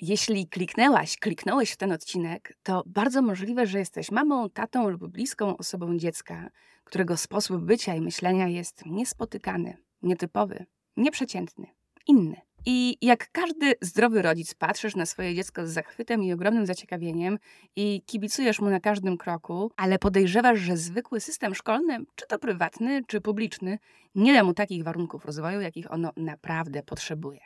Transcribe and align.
Jeśli 0.00 0.48
kliknęłaś, 0.48 1.16
kliknąłeś 1.16 1.70
w 1.70 1.76
ten 1.76 1.92
odcinek, 1.92 2.56
to 2.62 2.82
bardzo 2.86 3.22
możliwe, 3.22 3.66
że 3.66 3.78
jesteś 3.78 4.10
mamą, 4.10 4.50
tatą 4.50 4.88
lub 4.88 5.08
bliską 5.08 5.56
osobą 5.56 5.98
dziecka, 5.98 6.50
którego 6.84 7.16
sposób 7.16 7.62
bycia 7.62 7.94
i 7.94 8.00
myślenia 8.00 8.48
jest 8.48 8.86
niespotykany, 8.86 9.76
nietypowy, 10.02 10.66
nieprzeciętny, 10.96 11.66
inny. 12.06 12.36
I 12.66 12.96
jak 13.02 13.30
każdy 13.32 13.74
zdrowy 13.80 14.22
rodzic, 14.22 14.54
patrzysz 14.54 14.96
na 14.96 15.06
swoje 15.06 15.34
dziecko 15.34 15.66
z 15.66 15.70
zachwytem 15.70 16.22
i 16.22 16.32
ogromnym 16.32 16.66
zaciekawieniem 16.66 17.38
i 17.76 18.02
kibicujesz 18.06 18.60
mu 18.60 18.70
na 18.70 18.80
każdym 18.80 19.16
kroku, 19.16 19.72
ale 19.76 19.98
podejrzewasz, 19.98 20.58
że 20.58 20.76
zwykły 20.76 21.20
system 21.20 21.54
szkolny, 21.54 21.98
czy 22.14 22.26
to 22.26 22.38
prywatny, 22.38 23.02
czy 23.06 23.20
publiczny, 23.20 23.78
nie 24.14 24.34
da 24.34 24.44
mu 24.44 24.54
takich 24.54 24.84
warunków 24.84 25.24
rozwoju, 25.24 25.60
jakich 25.60 25.92
ono 25.92 26.12
naprawdę 26.16 26.82
potrzebuje. 26.82 27.40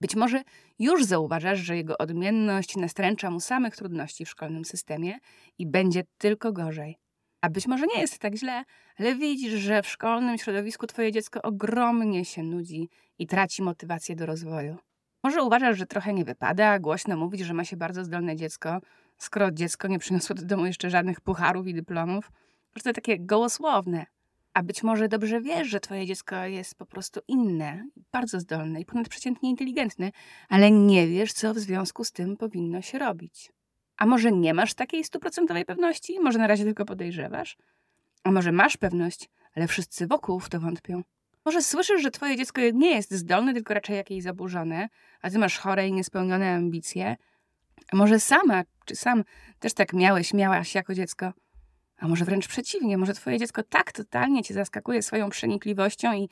Być 0.00 0.16
może 0.16 0.42
już 0.78 1.04
zauważasz, 1.04 1.58
że 1.58 1.76
jego 1.76 1.98
odmienność 1.98 2.76
nastręcza 2.76 3.30
mu 3.30 3.40
samych 3.40 3.76
trudności 3.76 4.24
w 4.24 4.28
szkolnym 4.28 4.64
systemie 4.64 5.18
i 5.58 5.66
będzie 5.66 6.02
tylko 6.18 6.52
gorzej. 6.52 6.98
A 7.40 7.50
być 7.50 7.66
może 7.66 7.86
nie 7.86 8.00
jest 8.00 8.18
tak 8.18 8.34
źle, 8.34 8.64
ale 8.98 9.14
widzisz, 9.14 9.52
że 9.52 9.82
w 9.82 9.88
szkolnym 9.88 10.38
środowisku 10.38 10.86
twoje 10.86 11.12
dziecko 11.12 11.42
ogromnie 11.42 12.24
się 12.24 12.42
nudzi 12.42 12.88
i 13.18 13.26
traci 13.26 13.62
motywację 13.62 14.16
do 14.16 14.26
rozwoju. 14.26 14.76
Może 15.22 15.42
uważasz, 15.42 15.78
że 15.78 15.86
trochę 15.86 16.14
nie 16.14 16.24
wypada 16.24 16.78
głośno 16.78 17.16
mówić, 17.16 17.40
że 17.40 17.54
ma 17.54 17.64
się 17.64 17.76
bardzo 17.76 18.04
zdolne 18.04 18.36
dziecko, 18.36 18.80
skoro 19.18 19.50
dziecko 19.50 19.88
nie 19.88 19.98
przyniosło 19.98 20.36
do 20.36 20.44
domu 20.44 20.66
jeszcze 20.66 20.90
żadnych 20.90 21.20
pucharów 21.20 21.66
i 21.66 21.74
dyplomów, 21.74 22.32
że 22.76 22.82
to 22.82 22.92
takie 22.92 23.18
gołosłowne. 23.18 24.06
A 24.54 24.62
być 24.62 24.82
może 24.82 25.08
dobrze 25.08 25.40
wiesz, 25.40 25.68
że 25.68 25.80
twoje 25.80 26.06
dziecko 26.06 26.36
jest 26.44 26.74
po 26.74 26.86
prostu 26.86 27.20
inne, 27.28 27.88
bardzo 28.12 28.40
zdolne 28.40 28.80
i 28.80 28.84
ponadprzeciętnie 28.84 29.50
inteligentne, 29.50 30.10
ale 30.48 30.70
nie 30.70 31.08
wiesz, 31.08 31.32
co 31.32 31.54
w 31.54 31.58
związku 31.58 32.04
z 32.04 32.12
tym 32.12 32.36
powinno 32.36 32.82
się 32.82 32.98
robić. 32.98 33.52
A 33.96 34.06
może 34.06 34.32
nie 34.32 34.54
masz 34.54 34.74
takiej 34.74 35.04
stuprocentowej 35.04 35.64
pewności? 35.64 36.20
Może 36.20 36.38
na 36.38 36.46
razie 36.46 36.64
tylko 36.64 36.84
podejrzewasz? 36.84 37.56
A 38.24 38.32
może 38.32 38.52
masz 38.52 38.76
pewność, 38.76 39.30
ale 39.54 39.66
wszyscy 39.66 40.06
wokół 40.06 40.40
w 40.40 40.48
to 40.48 40.60
wątpią? 40.60 41.02
Może 41.44 41.62
słyszysz, 41.62 42.02
że 42.02 42.10
twoje 42.10 42.36
dziecko 42.36 42.60
nie 42.74 42.90
jest 42.90 43.14
zdolne, 43.14 43.54
tylko 43.54 43.74
raczej 43.74 43.96
jakieś 43.96 44.22
zaburzone, 44.22 44.88
a 45.22 45.30
ty 45.30 45.38
masz 45.38 45.58
chore 45.58 45.88
i 45.88 45.92
niespełnione 45.92 46.54
ambicje? 46.54 47.16
A 47.92 47.96
może 47.96 48.20
sama, 48.20 48.62
czy 48.84 48.96
sam 48.96 49.24
też 49.58 49.74
tak 49.74 49.92
miałeś, 49.92 50.34
miałaś 50.34 50.74
jako 50.74 50.94
dziecko? 50.94 51.32
A 51.98 52.08
może 52.08 52.24
wręcz 52.24 52.48
przeciwnie, 52.48 52.98
może 52.98 53.14
twoje 53.14 53.38
dziecko 53.38 53.62
tak 53.62 53.92
totalnie 53.92 54.42
cię 54.42 54.54
zaskakuje 54.54 55.02
swoją 55.02 55.30
przenikliwością 55.30 56.12
i 56.12 56.28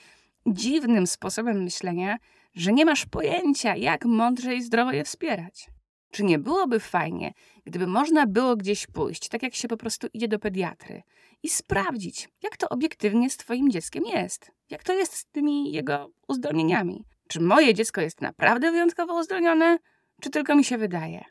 dziwnym 0.47 1.07
sposobem 1.07 1.63
myślenia, 1.63 2.17
że 2.55 2.73
nie 2.73 2.85
masz 2.85 3.07
pojęcia, 3.07 3.77
jak 3.77 4.05
mądrze 4.05 4.55
i 4.55 4.63
zdrowo 4.63 4.93
je 4.93 5.05
wspierać. 5.05 5.71
Czy 6.11 6.25
nie 6.25 6.39
byłoby 6.39 6.81
fajnie, 6.81 7.33
gdyby 7.65 7.87
można 7.87 8.27
było 8.27 8.57
gdzieś 8.57 8.87
pójść, 8.87 9.29
tak 9.29 9.43
jak 9.43 9.55
się 9.55 9.69
po 9.69 9.77
prostu 9.77 10.07
idzie 10.15 10.29
do 10.29 10.39
pediatry, 10.39 11.03
i 11.43 11.49
sprawdzić, 11.49 12.29
jak 12.43 12.57
to 12.57 12.69
obiektywnie 12.69 13.31
z 13.31 13.37
Twoim 13.37 13.71
dzieckiem 13.71 14.05
jest? 14.05 14.53
Jak 14.71 14.83
to 14.83 14.93
jest 14.93 15.17
z 15.17 15.27
tymi 15.27 15.73
jego 15.73 16.11
uzdolnieniami? 16.29 17.05
Czy 17.29 17.41
moje 17.41 17.75
dziecko 17.75 18.01
jest 18.01 18.21
naprawdę 18.21 18.71
wyjątkowo 18.71 19.21
uzdolnione, 19.21 19.79
czy 20.21 20.31
tylko 20.31 20.57
mi 20.57 20.65
się 20.65 20.79
wydaje? 20.79 21.25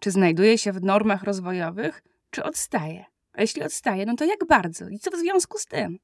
Czy 0.00 0.10
znajduje 0.10 0.58
się 0.58 0.72
w 0.72 0.82
normach 0.82 1.22
rozwojowych, 1.22 2.02
czy 2.30 2.44
odstaje? 2.44 3.04
A 3.38 3.40
jeśli 3.40 3.62
odstaje, 3.62 4.06
no 4.06 4.16
to 4.16 4.24
jak 4.24 4.46
bardzo? 4.48 4.88
I 4.88 4.98
co 4.98 5.10
w 5.10 5.16
związku 5.16 5.58
z 5.58 5.64
tym? 5.64 5.98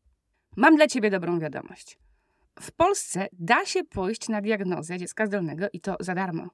Mam 0.57 0.77
dla 0.77 0.87
Ciebie 0.87 1.11
dobrą 1.11 1.39
wiadomość. 1.39 1.99
W 2.61 2.73
Polsce 2.73 3.27
da 3.33 3.65
się 3.65 3.85
pójść 3.85 4.29
na 4.29 4.41
diagnozę 4.41 4.99
dziecka 4.99 5.27
zdolnego 5.27 5.67
i 5.73 5.81
to 5.81 5.97
za 6.01 6.15
darmo. 6.15 6.49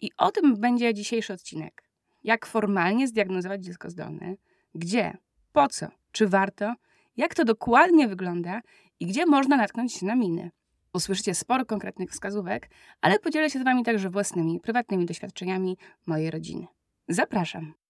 I 0.00 0.10
o 0.18 0.30
tym 0.30 0.56
będzie 0.56 0.94
dzisiejszy 0.94 1.32
odcinek. 1.32 1.82
Jak 2.22 2.46
formalnie 2.46 3.08
zdiagnozować 3.08 3.64
dziecko 3.64 3.90
zdolne, 3.90 4.34
gdzie, 4.74 5.16
po 5.52 5.68
co, 5.68 5.86
czy 6.12 6.28
warto, 6.28 6.74
jak 7.16 7.34
to 7.34 7.44
dokładnie 7.44 8.08
wygląda 8.08 8.60
i 9.00 9.06
gdzie 9.06 9.26
można 9.26 9.56
natknąć 9.56 9.94
się 9.94 10.06
na 10.06 10.16
miny. 10.16 10.50
Usłyszycie 10.94 11.34
sporo 11.34 11.64
konkretnych 11.66 12.10
wskazówek, 12.10 12.70
ale 13.00 13.18
podzielę 13.18 13.50
się 13.50 13.58
z 13.58 13.64
Wami 13.64 13.84
także 13.84 14.10
własnymi, 14.10 14.60
prywatnymi 14.60 15.06
doświadczeniami 15.06 15.76
mojej 16.06 16.30
rodziny. 16.30 16.66
Zapraszam. 17.08 17.81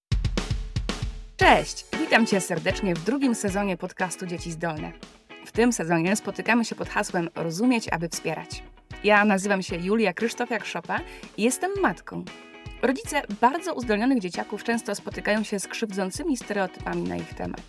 Cześć! 1.42 1.84
Witam 2.00 2.26
Cię 2.26 2.40
serdecznie 2.40 2.94
w 2.94 3.04
drugim 3.04 3.34
sezonie 3.34 3.76
podcastu 3.76 4.26
Dzieci 4.26 4.52
Zdolne. 4.52 4.92
W 5.46 5.52
tym 5.52 5.72
sezonie 5.72 6.16
spotykamy 6.16 6.64
się 6.64 6.74
pod 6.74 6.88
hasłem 6.88 7.28
Rozumieć, 7.34 7.88
aby 7.88 8.08
wspierać. 8.08 8.62
Ja 9.04 9.24
nazywam 9.24 9.62
się 9.62 9.76
Julia 9.76 10.12
Krzysztofiak-Szopa 10.12 11.00
i 11.36 11.42
jestem 11.42 11.70
matką. 11.80 12.24
Rodzice 12.82 13.22
bardzo 13.40 13.74
uzdolnionych 13.74 14.20
dzieciaków 14.20 14.64
często 14.64 14.94
spotykają 14.94 15.42
się 15.42 15.60
z 15.60 15.68
krzywdzącymi 15.68 16.36
stereotypami 16.36 17.02
na 17.02 17.16
ich 17.16 17.34
temat. 17.34 17.62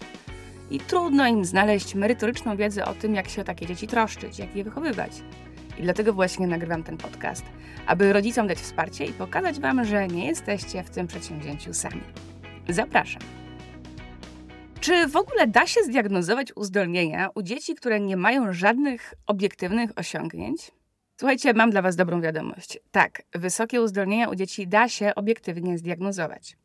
I 0.72 0.80
trudno 0.80 1.28
im 1.28 1.46
znaleźć 1.46 1.96
merytoryczną 1.96 2.58
wiedzę 2.58 2.86
o 2.86 2.94
tym, 2.94 3.16
jak 3.16 3.30
się 3.30 3.42
o 3.42 3.46
takie 3.46 3.66
dzieci 3.66 3.88
troszczyć, 3.88 4.40
jak 4.40 4.56
je 4.56 4.64
wychowywać. 4.64 5.12
I 5.80 5.82
dlatego 5.82 6.14
właśnie 6.14 6.48
nagrywam 6.48 6.84
ten 6.84 6.98
podcast, 6.98 7.46
aby 7.88 8.14
rodzicom 8.14 8.48
dać 8.48 8.58
wsparcie 8.58 9.06
i 9.06 9.14
pokazać 9.14 9.60
Wam, 9.60 9.86
że 9.86 10.08
nie 10.08 10.28
jesteście 10.28 10.84
w 10.84 10.90
tym 10.90 11.08
przedsięwzięciu 11.08 11.74
sami. 11.74 12.02
Zapraszam. 12.70 13.43
Czy 14.84 15.08
w 15.08 15.16
ogóle 15.16 15.48
da 15.48 15.68
się 15.68 15.84
zdiagnozować 15.84 16.56
uzdolnienia 16.56 17.30
u 17.36 17.42
dzieci, 17.42 17.76
które 17.76 18.00
nie 18.00 18.18
mają 18.18 18.54
żadnych 18.54 19.14
obiektywnych 19.28 19.90
osiągnięć? 19.96 20.72
Słuchajcie, 21.20 21.54
mam 21.54 21.70
dla 21.70 21.82
Was 21.82 21.96
dobrą 21.96 22.22
wiadomość. 22.22 22.80
Tak, 22.92 23.22
wysokie 23.34 23.82
uzdolnienia 23.82 24.30
u 24.30 24.36
dzieci 24.36 24.68
da 24.68 24.90
się 24.90 25.16
obiektywnie 25.16 25.78
zdiagnozować. 25.78 26.58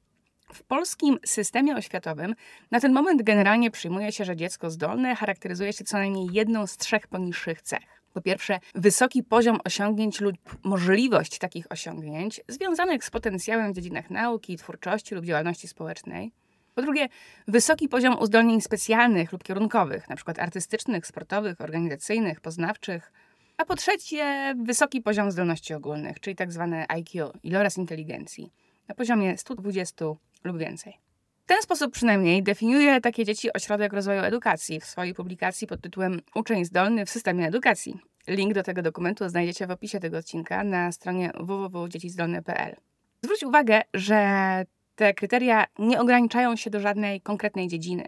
W 0.53 0.63
polskim 0.63 1.19
systemie 1.25 1.77
oświatowym 1.77 2.35
na 2.71 2.81
ten 2.81 2.93
moment 2.93 3.23
generalnie 3.23 3.71
przyjmuje 3.71 4.13
się, 4.13 4.25
że 4.25 4.37
dziecko 4.37 4.71
zdolne 4.71 5.15
charakteryzuje 5.15 5.73
się 5.73 5.85
co 5.85 5.97
najmniej 5.97 6.29
jedną 6.33 6.67
z 6.67 6.77
trzech 6.77 7.07
poniższych 7.07 7.63
cech. 7.63 8.03
Po 8.15 8.21
pierwsze, 8.21 8.61
wysoki 8.75 9.23
poziom 9.23 9.59
osiągnięć 9.65 10.21
lub 10.21 10.37
możliwość 10.65 11.39
takich 11.39 11.67
osiągnięć 11.73 12.41
związanych 12.49 13.05
z 13.05 13.11
potencjałem 13.11 13.73
w 13.73 13.75
dziedzinach 13.75 14.11
nauki, 14.11 14.57
twórczości 14.57 15.15
lub 15.15 15.25
działalności 15.25 15.69
społecznej. 15.69 16.33
Po 16.79 16.83
drugie, 16.83 17.09
wysoki 17.49 17.89
poziom 17.89 18.19
uzdolnień 18.19 18.61
specjalnych 18.61 19.33
lub 19.33 19.45
kierunkowych, 19.45 20.05
np. 20.09 20.33
artystycznych, 20.39 21.07
sportowych, 21.07 21.61
organizacyjnych, 21.61 22.41
poznawczych. 22.41 23.13
A 23.57 23.65
po 23.65 23.77
trzecie, 23.77 24.55
wysoki 24.65 25.01
poziom 25.01 25.31
zdolności 25.31 25.75
ogólnych, 25.75 26.21
czyli 26.21 26.37
tak 26.37 26.53
zwane 26.53 26.87
IQ, 26.89 27.33
iloraz 27.43 27.79
inteligencji, 27.79 28.53
na 28.89 28.95
poziomie 28.95 29.39
120 29.39 30.05
lub 30.45 30.59
więcej. 30.59 30.99
W 31.45 31.47
ten 31.47 31.63
sposób 31.63 31.93
przynajmniej 31.93 32.43
definiuje 32.43 33.01
takie 33.01 33.25
dzieci 33.25 33.53
Ośrodek 33.53 33.93
Rozwoju 33.93 34.21
Edukacji 34.21 34.81
w 34.81 34.85
swojej 34.85 35.15
publikacji 35.15 35.67
pod 35.67 35.81
tytułem 35.81 36.21
Uczeń 36.35 36.65
zdolny 36.65 37.07
w 37.07 37.11
systemie 37.11 37.47
edukacji. 37.47 37.99
Link 38.29 38.55
do 38.55 38.63
tego 38.63 38.83
dokumentu 38.83 39.29
znajdziecie 39.29 39.67
w 39.67 39.71
opisie 39.71 40.01
tego 40.01 40.19
odcinka 40.19 40.65
na 40.65 40.93
stronie 40.93 41.31
www.dziecizdolne.pl. 41.41 42.77
Zwróć 43.23 43.43
uwagę, 43.43 43.83
że 43.95 44.65
te 44.99 45.15
kryteria 45.15 45.65
nie 45.79 46.01
ograniczają 46.01 46.57
się 46.57 46.71
do 46.71 46.81
żadnej 46.81 47.21
konkretnej 47.21 47.69
dziedziny. 47.69 48.05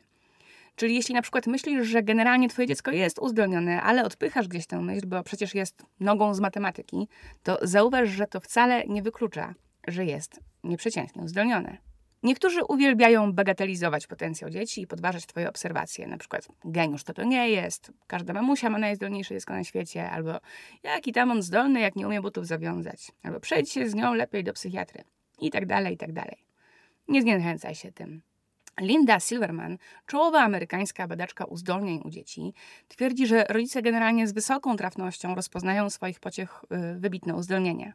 Czyli 0.77 0.95
jeśli 0.95 1.15
na 1.15 1.23
przykład 1.23 1.47
myślisz, 1.47 1.87
że 1.87 2.03
generalnie 2.03 2.49
twoje 2.49 2.69
dziecko 2.69 2.91
jest 2.91 3.19
uzdolnione, 3.19 3.83
ale 3.83 4.05
odpychasz 4.05 4.49
gdzieś 4.49 4.67
tę 4.67 4.81
myśl, 4.81 5.07
bo 5.07 5.23
przecież 5.23 5.55
jest 5.55 5.83
nogą 6.01 6.35
z 6.35 6.41
matematyki, 6.41 7.09
to 7.43 7.59
zauważ, 7.63 8.09
że 8.09 8.27
to 8.27 8.41
wcale 8.41 8.85
nie 8.87 9.03
wyklucza, 9.03 9.55
że 9.89 10.05
jest 10.05 10.41
nieprzeciętnie 10.65 11.23
uzdolnione. 11.23 11.79
Niektórzy 12.23 12.65
uwielbiają 12.65 13.33
bagatelizować 13.33 14.07
potencjał 14.07 14.51
dzieci 14.51 14.83
i 14.83 14.87
podważać 14.87 15.27
twoje 15.27 15.49
obserwacje. 15.49 16.07
Na 16.07 16.19
przykład 16.19 16.49
geniusz 16.65 17.05
to 17.05 17.15
to 17.15 17.25
nie 17.25 17.51
jest, 17.51 17.93
każda 18.07 18.33
mamusia 18.33 18.71
ma 18.71 18.79
najzdolniejsze 18.79 19.35
dziecko 19.35 19.53
na 19.53 19.65
świecie, 19.65 20.11
albo 20.11 20.33
jaki 20.83 21.13
tam 21.13 21.31
on 21.31 21.43
zdolny, 21.43 21.81
jak 21.81 21.97
nie 21.97 22.07
umie 22.07 22.21
butów 22.21 22.47
zawiązać, 22.47 23.13
albo 23.23 23.41
przejdź 23.41 23.71
się 23.71 23.89
z 23.89 23.95
nią 23.95 24.15
lepiej 24.15 24.45
do 24.45 24.53
psychiatry 24.53 25.05
i 25.41 25.51
tak 25.51 25.67
dalej, 25.67 25.95
i 25.95 25.97
tak 25.97 26.13
dalej. 26.13 26.50
Nie 27.11 27.23
zniechęcaj 27.23 27.75
się 27.75 27.93
tym. 27.93 28.23
Linda 28.81 29.21
Silverman, 29.21 29.79
czołowa 30.07 30.41
amerykańska 30.41 31.09
badaczka 31.09 31.45
uzdolnień 31.45 32.01
u 32.05 32.11
dzieci, 32.11 32.55
twierdzi, 32.89 33.27
że 33.27 33.45
rodzice 33.49 33.83
generalnie 33.83 34.27
z 34.27 34.33
wysoką 34.33 34.77
trafnością 34.77 35.35
rozpoznają 35.35 35.91
swoich 35.91 36.21
pociech 36.21 36.65
y, 36.95 37.01
wybitne 37.01 37.35
uzdolnienia. 37.35 37.93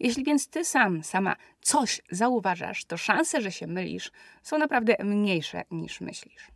Jeśli 0.00 0.24
więc 0.24 0.48
ty 0.48 0.64
sam, 0.64 1.02
sama 1.02 1.36
coś 1.60 2.02
zauważasz, 2.10 2.84
to 2.84 2.96
szanse, 2.96 3.40
że 3.40 3.52
się 3.52 3.66
mylisz, 3.66 4.10
są 4.42 4.58
naprawdę 4.58 4.96
mniejsze 5.04 5.62
niż 5.70 6.00
myślisz. 6.00 6.46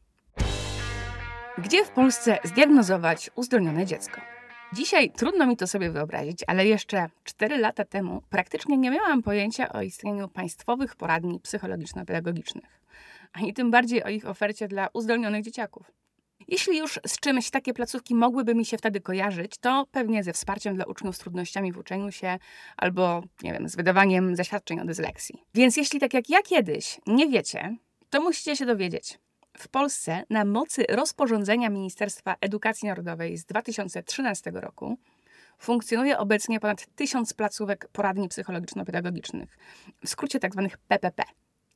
Gdzie 1.59 1.85
w 1.85 1.91
Polsce 1.91 2.39
zdiagnozować 2.45 3.31
uzdolnione 3.35 3.87
dziecko? 3.87 4.21
Dzisiaj 4.73 5.11
trudno 5.11 5.47
mi 5.47 5.57
to 5.57 5.67
sobie 5.67 5.91
wyobrazić, 5.91 6.45
ale 6.47 6.67
jeszcze 6.67 7.09
4 7.25 7.59
lata 7.59 7.85
temu 7.85 8.23
praktycznie 8.31 8.77
nie 8.77 8.91
miałam 8.91 9.23
pojęcia 9.23 9.73
o 9.73 9.83
istnieniu 9.83 10.29
państwowych 10.29 10.97
poradni 10.97 11.41
psychologiczno-pedagogicznych, 11.41 12.81
ani 13.33 13.55
tym 13.55 13.71
bardziej 13.71 14.05
o 14.05 14.09
ich 14.09 14.27
ofercie 14.27 14.69
dla 14.69 14.89
uzdolnionych 14.93 15.45
dzieciaków. 15.45 15.93
Jeśli 16.49 16.79
już 16.79 17.01
z 17.07 17.21
czymś 17.21 17.51
takie 17.51 17.75
placówki 17.75 18.15
mogłyby 18.15 18.55
mi 18.55 18.65
się 18.65 18.79
wtedy 18.79 19.01
kojarzyć, 19.01 19.59
to 19.61 19.87
pewnie 19.91 20.25
ze 20.25 20.33
wsparciem 20.33 20.75
dla 20.75 20.85
uczniów 20.85 21.17
z 21.17 21.19
trudnościami 21.19 21.73
w 21.73 21.79
uczeniu 21.79 22.13
się 22.13 22.39
albo, 22.77 23.23
nie 23.43 23.53
wiem, 23.53 23.69
z 23.69 23.77
wydawaniem 23.77 24.37
zaświadczeń 24.37 24.81
o 24.81 24.85
dysleksji. 24.85 25.43
Więc 25.55 25.77
jeśli 25.77 26.01
tak 26.01 26.15
jak 26.15 26.31
ja 26.31 26.43
kiedyś 26.43 27.01
nie 27.07 27.29
wiecie, 27.29 27.77
to 28.11 28.21
musicie 28.21 28.57
się 28.57 28.67
dowiedzieć. 28.67 29.19
W 29.61 29.69
Polsce 29.69 30.25
na 30.31 30.45
mocy 30.45 30.85
rozporządzenia 30.89 31.71
Ministerstwa 31.71 32.37
Edukacji 32.41 32.89
Narodowej 32.89 33.39
z 33.39 33.45
2013 33.45 34.51
roku 34.55 34.99
funkcjonuje 35.59 36.19
obecnie 36.19 36.61
ponad 36.61 36.87
tysiąc 36.95 37.35
placówek 37.35 37.89
poradni 37.93 38.29
psychologiczno-pedagogicznych, 38.29 39.59
w 40.05 40.09
skrócie 40.09 40.41
tzw. 40.41 40.69
Tak 40.71 40.81
PPP. 40.89 41.23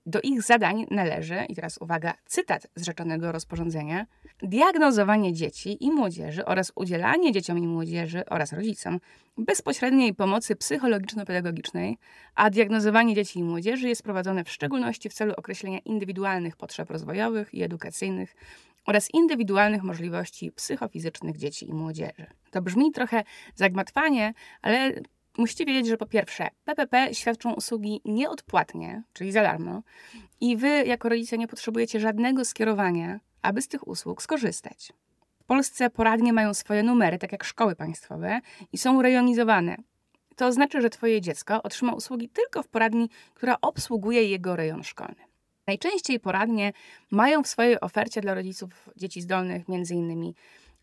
Do 0.07 0.21
ich 0.23 0.43
zadań 0.43 0.87
należy, 0.91 1.45
i 1.49 1.55
teraz 1.55 1.79
uwaga, 1.79 2.15
cytat 2.27 2.67
z 2.77 2.85
rzeczonego 2.85 3.33
rozporządzenia, 3.33 4.07
diagnozowanie 4.43 5.33
dzieci 5.33 5.85
i 5.85 5.91
młodzieży 5.91 6.45
oraz 6.45 6.73
udzielanie 6.75 7.33
dzieciom 7.33 7.59
i 7.59 7.67
młodzieży 7.67 8.25
oraz 8.27 8.53
rodzicom 8.53 9.01
bezpośredniej 9.39 10.15
pomocy 10.15 10.57
psychologiczno-pedagogicznej, 10.57 11.97
a 12.35 12.51
diagnozowanie 12.51 13.15
dzieci 13.15 13.39
i 13.39 13.43
młodzieży 13.43 13.89
jest 13.89 14.03
prowadzone 14.03 14.45
w 14.45 14.51
szczególności 14.51 15.09
w 15.09 15.15
celu 15.15 15.35
określenia 15.37 15.79
indywidualnych 15.79 16.57
potrzeb 16.57 16.91
rozwojowych 16.91 17.55
i 17.55 17.63
edukacyjnych 17.63 18.35
oraz 18.87 19.15
indywidualnych 19.15 19.83
możliwości 19.83 20.53
psychofizycznych 20.53 21.37
dzieci 21.37 21.69
i 21.69 21.73
młodzieży. 21.73 22.27
To 22.51 22.63
brzmi 22.63 22.93
trochę 22.93 23.25
zagmatwanie, 23.55 24.35
ale 24.63 24.93
musicie 25.39 25.65
wiedzieć, 25.65 25.87
że 25.87 25.97
po 25.97 26.07
pierwsze, 26.07 26.49
PPP 26.65 27.15
świadczą 27.15 27.53
usługi 27.53 28.01
nieodpłatnie, 28.05 29.03
czyli 29.13 29.33
za 29.33 29.43
darmo, 29.43 29.83
i 30.41 30.57
wy 30.57 30.69
jako 30.69 31.09
rodzice 31.09 31.39
nie 31.39 31.49
potrzebujecie 31.49 32.01
żadnego 32.01 32.45
skierowania, 32.45 33.21
aby 33.43 33.63
z 33.63 33.69
tych 33.69 33.89
usług 33.89 34.23
skorzystać. 34.23 34.93
W 35.41 35.45
Polsce 35.45 35.91
poradnie 35.91 36.33
mają 36.33 36.55
swoje 36.55 36.83
numery, 36.83 37.19
tak 37.19 37.33
jak 37.33 37.45
szkoły 37.45 37.77
państwowe, 37.77 38.41
i 38.73 38.79
są 38.79 39.03
rejonizowane. 39.03 39.77
To 40.37 40.53
znaczy, 40.53 40.81
że 40.81 40.91
twoje 40.91 41.21
dziecko 41.21 41.63
otrzyma 41.63 41.93
usługi 41.93 42.29
tylko 42.29 42.63
w 42.63 42.69
poradni, 42.69 43.11
która 43.35 43.57
obsługuje 43.61 44.25
jego 44.25 44.57
rejon 44.57 44.85
szkolny. 44.85 45.25
Najczęściej 45.67 46.21
poradnie 46.21 46.73
mają 47.11 47.43
w 47.43 47.49
swojej 47.49 47.81
ofercie 47.81 48.21
dla 48.21 48.35
rodziców 48.35 48.91
dzieci 48.97 49.23
zdolnych 49.23 49.65
m.in. 49.69 50.33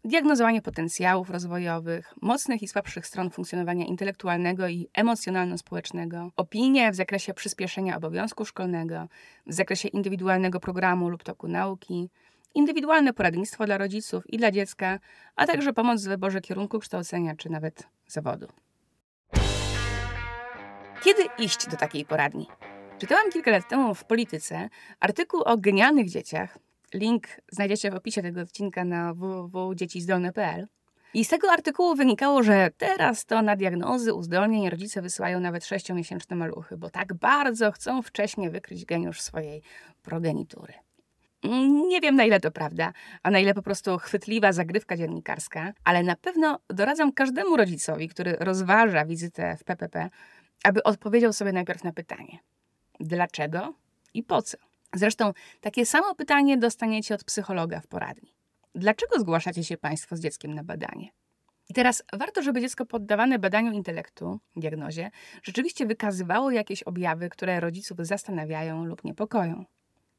diagnozowanie 0.06 0.62
potencjałów 0.62 1.30
rozwojowych, 1.30 2.14
mocnych 2.22 2.62
i 2.62 2.68
słabszych 2.68 3.08
stron 3.08 3.30
funkcjonowania 3.30 3.86
intelektualnego 3.86 4.68
i 4.68 4.88
emocjonalno-społecznego, 4.94 6.30
opinie 6.38 6.92
w 6.92 6.96
zakresie 6.96 7.34
przyspieszenia 7.34 7.98
obowiązku 7.98 8.46
szkolnego, 8.46 9.08
w 9.48 9.54
zakresie 9.54 9.88
indywidualnego 9.88 10.60
programu 10.60 11.10
lub 11.10 11.24
toku 11.24 11.48
nauki, 11.48 12.10
indywidualne 12.56 13.14
poradnictwo 13.14 13.66
dla 13.66 13.78
rodziców 13.78 14.30
i 14.30 14.38
dla 14.38 14.52
dziecka, 14.52 15.00
a 15.36 15.48
także 15.48 15.74
pomoc 15.74 16.04
w 16.04 16.08
wyborze 16.08 16.42
kierunku 16.42 16.80
kształcenia 16.80 17.36
czy 17.36 17.50
nawet 17.50 17.88
zawodu. 18.08 18.48
Kiedy 21.04 21.24
iść 21.38 21.68
do 21.68 21.78
takiej 21.78 22.06
poradni? 22.06 22.48
Czytałam 22.98 23.32
kilka 23.32 23.52
lat 23.52 23.70
temu 23.70 23.96
w 23.96 24.04
Polityce 24.04 24.70
artykuł 25.00 25.42
o 25.42 25.58
genialnych 25.58 26.10
dzieciach. 26.10 26.58
Link 26.94 27.28
znajdziecie 27.52 27.92
w 27.92 27.96
opisie 27.96 28.22
tego 28.22 28.42
odcinka 28.42 28.84
na 28.86 29.14
www.dziecizdolne.pl. 29.14 30.68
I 31.14 31.26
z 31.26 31.28
tego 31.28 31.52
artykułu 31.52 31.96
wynikało, 31.96 32.44
że 32.44 32.70
teraz 32.78 33.26
to 33.26 33.42
na 33.42 33.56
diagnozy 33.56 34.14
uzdolnień 34.14 34.70
rodzice 34.70 35.02
wysyłają 35.02 35.40
nawet 35.40 35.66
sześciomiesięczne 35.66 36.36
maluchy, 36.36 36.78
bo 36.78 36.90
tak 36.90 37.14
bardzo 37.14 37.72
chcą 37.72 38.02
wcześnie 38.02 38.50
wykryć 38.50 38.86
geniusz 38.86 39.22
swojej 39.22 39.62
progenitury. 40.04 40.74
Nie 41.90 42.02
wiem, 42.02 42.16
na 42.16 42.24
ile 42.24 42.40
to 42.40 42.52
prawda, 42.52 42.94
a 43.24 43.32
na 43.32 43.40
ile 43.40 43.54
po 43.54 43.62
prostu 43.62 43.98
chwytliwa 43.98 44.52
zagrywka 44.52 44.98
dziennikarska, 44.98 45.74
ale 45.84 46.04
na 46.04 46.16
pewno 46.16 46.60
doradzam 46.70 47.12
każdemu 47.12 47.58
rodzicowi, 47.58 48.10
który 48.10 48.36
rozważa 48.40 49.06
wizytę 49.06 49.58
w 49.60 49.64
PPP, 49.64 50.10
aby 50.64 50.84
odpowiedział 50.84 51.34
sobie 51.34 51.52
najpierw 51.52 51.84
na 51.84 51.94
pytanie: 51.94 52.40
dlaczego 53.00 53.74
i 54.14 54.24
po 54.24 54.42
co. 54.42 54.58
Zresztą 54.94 55.34
takie 55.62 55.86
samo 55.86 56.16
pytanie 56.16 56.58
dostaniecie 56.58 57.16
od 57.16 57.24
psychologa 57.24 57.80
w 57.80 57.88
poradni. 57.88 58.34
Dlaczego 58.76 59.20
zgłaszacie 59.20 59.64
się 59.64 59.78
Państwo 59.78 60.16
z 60.16 60.20
dzieckiem 60.20 60.54
na 60.54 60.64
badanie? 60.64 61.10
I 61.70 61.74
teraz 61.74 62.04
warto, 62.14 62.42
żeby 62.42 62.62
dziecko 62.62 62.86
poddawane 62.86 63.40
badaniu 63.40 63.72
intelektu, 63.72 64.40
diagnozie, 64.56 65.12
rzeczywiście 65.44 65.86
wykazywało 65.86 66.52
jakieś 66.52 66.84
objawy, 66.84 67.30
które 67.30 67.60
rodziców 67.60 67.98
zastanawiają 68.02 68.86
lub 68.86 69.04
niepokoją. 69.04 69.66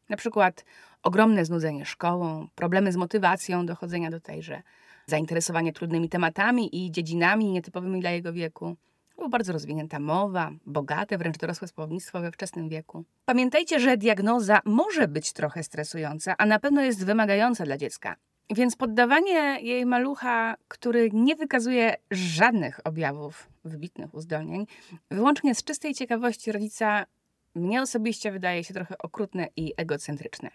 Na 0.09 0.17
przykład 0.17 0.65
ogromne 1.03 1.45
znudzenie 1.45 1.85
szkołą, 1.85 2.49
problemy 2.55 2.93
z 2.93 2.97
motywacją 2.97 3.67
dochodzenia 3.67 4.11
do 4.11 4.21
tejże, 4.21 4.63
zainteresowanie 5.07 5.73
trudnymi 5.73 6.09
tematami 6.09 6.85
i 6.85 6.91
dziedzinami 6.91 7.53
nietypowymi 7.53 8.01
dla 8.01 8.11
jego 8.11 8.33
wieku, 8.33 8.77
była 9.23 9.31
bardzo 9.31 9.53
rozwinięta 9.53 10.01
mowa, 10.01 10.51
bogate, 10.67 11.19
wręcz 11.19 11.39
dorosłe 11.39 11.69
słownictwo 11.69 12.21
we 12.21 12.33
wczesnym 12.33 12.69
wieku. 12.69 13.05
Pamiętajcie, 13.25 13.81
że 13.81 13.97
diagnoza 13.97 14.61
może 14.65 15.09
być 15.09 15.33
trochę 15.33 15.63
stresująca, 15.63 16.35
a 16.39 16.47
na 16.47 16.59
pewno 16.59 16.83
jest 16.83 17.05
wymagająca 17.05 17.65
dla 17.65 17.79
dziecka. 17.79 18.17
Więc 18.51 18.77
poddawanie 18.77 19.59
jej 19.61 19.87
malucha, 19.87 20.57
który 20.69 21.11
nie 21.13 21.37
wykazuje 21.37 21.97
żadnych 22.11 22.81
objawów 22.85 23.49
wybitnych 23.65 24.15
uzdolnień, 24.15 24.67
wyłącznie 25.11 25.55
z 25.55 25.65
czystej 25.65 25.95
ciekawości 25.95 26.53
rodzica, 26.53 27.07
mnie 27.55 27.83
osobiście 27.83 28.33
wydaje 28.33 28.65
się 28.65 28.75
trochę 28.75 28.99
okrutne 28.99 29.49
i 29.57 29.73
egocentryczne. 29.77 30.51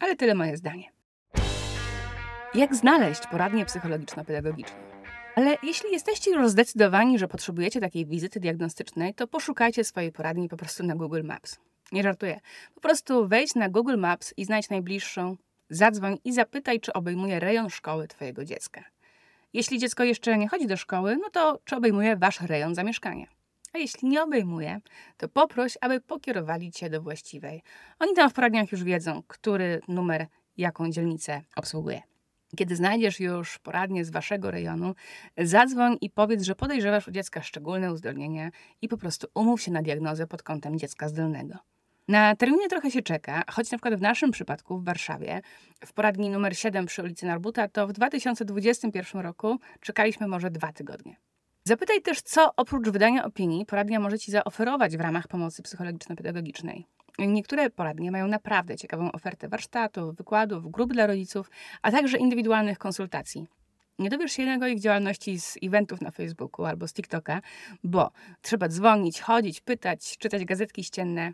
Ale 0.00 0.16
tyle 0.16 0.34
moje 0.34 0.56
zdanie. 0.56 0.84
Jak 2.54 2.74
znaleźć 2.74 3.26
poradnię 3.26 3.64
psychologiczno-pedagogiczną? 3.64 4.91
Ale 5.36 5.56
jeśli 5.62 5.92
jesteście 5.92 6.30
już 6.30 6.48
zdecydowani, 6.48 7.18
że 7.18 7.28
potrzebujecie 7.28 7.80
takiej 7.80 8.06
wizyty 8.06 8.40
diagnostycznej, 8.40 9.14
to 9.14 9.26
poszukajcie 9.26 9.84
swojej 9.84 10.12
poradni 10.12 10.48
po 10.48 10.56
prostu 10.56 10.84
na 10.84 10.94
Google 10.94 11.22
Maps. 11.24 11.58
Nie 11.92 12.02
żartuję. 12.02 12.40
Po 12.74 12.80
prostu 12.80 13.28
wejdź 13.28 13.54
na 13.54 13.68
Google 13.68 13.96
Maps 13.98 14.34
i 14.36 14.44
znajdź 14.44 14.70
najbliższą, 14.70 15.36
zadzwoń 15.70 16.18
i 16.24 16.32
zapytaj, 16.32 16.80
czy 16.80 16.92
obejmuje 16.92 17.40
rejon 17.40 17.70
szkoły 17.70 18.08
Twojego 18.08 18.44
dziecka. 18.44 18.84
Jeśli 19.52 19.78
dziecko 19.78 20.04
jeszcze 20.04 20.38
nie 20.38 20.48
chodzi 20.48 20.66
do 20.66 20.76
szkoły, 20.76 21.16
no 21.16 21.30
to 21.30 21.60
czy 21.64 21.76
obejmuje 21.76 22.16
Wasz 22.16 22.40
rejon 22.40 22.74
zamieszkania. 22.74 23.26
A 23.72 23.78
jeśli 23.78 24.08
nie 24.08 24.22
obejmuje, 24.22 24.80
to 25.16 25.28
poproś, 25.28 25.78
aby 25.80 26.00
pokierowali 26.00 26.72
Cię 26.72 26.90
do 26.90 27.02
właściwej. 27.02 27.62
Oni 27.98 28.14
tam 28.14 28.30
w 28.30 28.32
poradniach 28.32 28.72
już 28.72 28.84
wiedzą, 28.84 29.22
który 29.26 29.80
numer 29.88 30.26
jaką 30.56 30.90
dzielnicę 30.90 31.42
obsługuje. 31.56 32.11
Kiedy 32.56 32.76
znajdziesz 32.76 33.20
już 33.20 33.58
poradnie 33.58 34.04
z 34.04 34.10
waszego 34.10 34.50
rejonu, 34.50 34.94
zadzwoń 35.38 35.96
i 36.00 36.10
powiedz, 36.10 36.42
że 36.42 36.54
podejrzewasz 36.54 37.08
u 37.08 37.10
dziecka 37.10 37.42
szczególne 37.42 37.92
uzdolnienia 37.92 38.50
i 38.82 38.88
po 38.88 38.96
prostu 38.96 39.26
umów 39.34 39.62
się 39.62 39.70
na 39.70 39.82
diagnozę 39.82 40.26
pod 40.26 40.42
kątem 40.42 40.78
dziecka 40.78 41.08
zdolnego. 41.08 41.54
Na 42.08 42.36
terminie 42.36 42.68
trochę 42.68 42.90
się 42.90 43.02
czeka, 43.02 43.42
choć 43.50 43.70
na 43.70 43.78
przykład 43.78 43.94
w 43.94 44.02
naszym 44.02 44.30
przypadku 44.30 44.78
w 44.78 44.84
Warszawie, 44.84 45.40
w 45.84 45.92
poradni 45.92 46.30
numer 46.30 46.56
7 46.56 46.86
przy 46.86 47.02
ulicy 47.02 47.26
Narbuta, 47.26 47.68
to 47.68 47.86
w 47.86 47.92
2021 47.92 49.20
roku 49.20 49.58
czekaliśmy 49.80 50.28
może 50.28 50.50
dwa 50.50 50.72
tygodnie. 50.72 51.16
Zapytaj 51.64 52.02
też, 52.02 52.22
co 52.22 52.56
oprócz 52.56 52.88
wydania 52.88 53.24
opinii 53.24 53.66
poradnia 53.66 54.00
może 54.00 54.18
Ci 54.18 54.32
zaoferować 54.32 54.96
w 54.96 55.00
ramach 55.00 55.28
pomocy 55.28 55.62
psychologiczno-pedagogicznej. 55.62 56.84
Niektóre 57.18 57.70
poradnie 57.70 58.10
mają 58.10 58.28
naprawdę 58.28 58.76
ciekawą 58.76 59.12
ofertę 59.12 59.48
warsztatów, 59.48 60.16
wykładów, 60.16 60.70
grup 60.70 60.92
dla 60.92 61.06
rodziców, 61.06 61.50
a 61.82 61.90
także 61.90 62.18
indywidualnych 62.18 62.78
konsultacji. 62.78 63.46
Nie 63.98 64.10
dowiesz 64.10 64.32
się 64.32 64.42
jednego 64.42 64.66
ich 64.66 64.80
działalności 64.80 65.40
z 65.40 65.58
eventów 65.62 66.00
na 66.00 66.10
Facebooku 66.10 66.66
albo 66.66 66.88
z 66.88 66.92
TikToka, 66.92 67.40
bo 67.84 68.10
trzeba 68.42 68.68
dzwonić, 68.68 69.20
chodzić, 69.20 69.60
pytać, 69.60 70.18
czytać 70.18 70.44
gazetki 70.44 70.84
ścienne. 70.84 71.32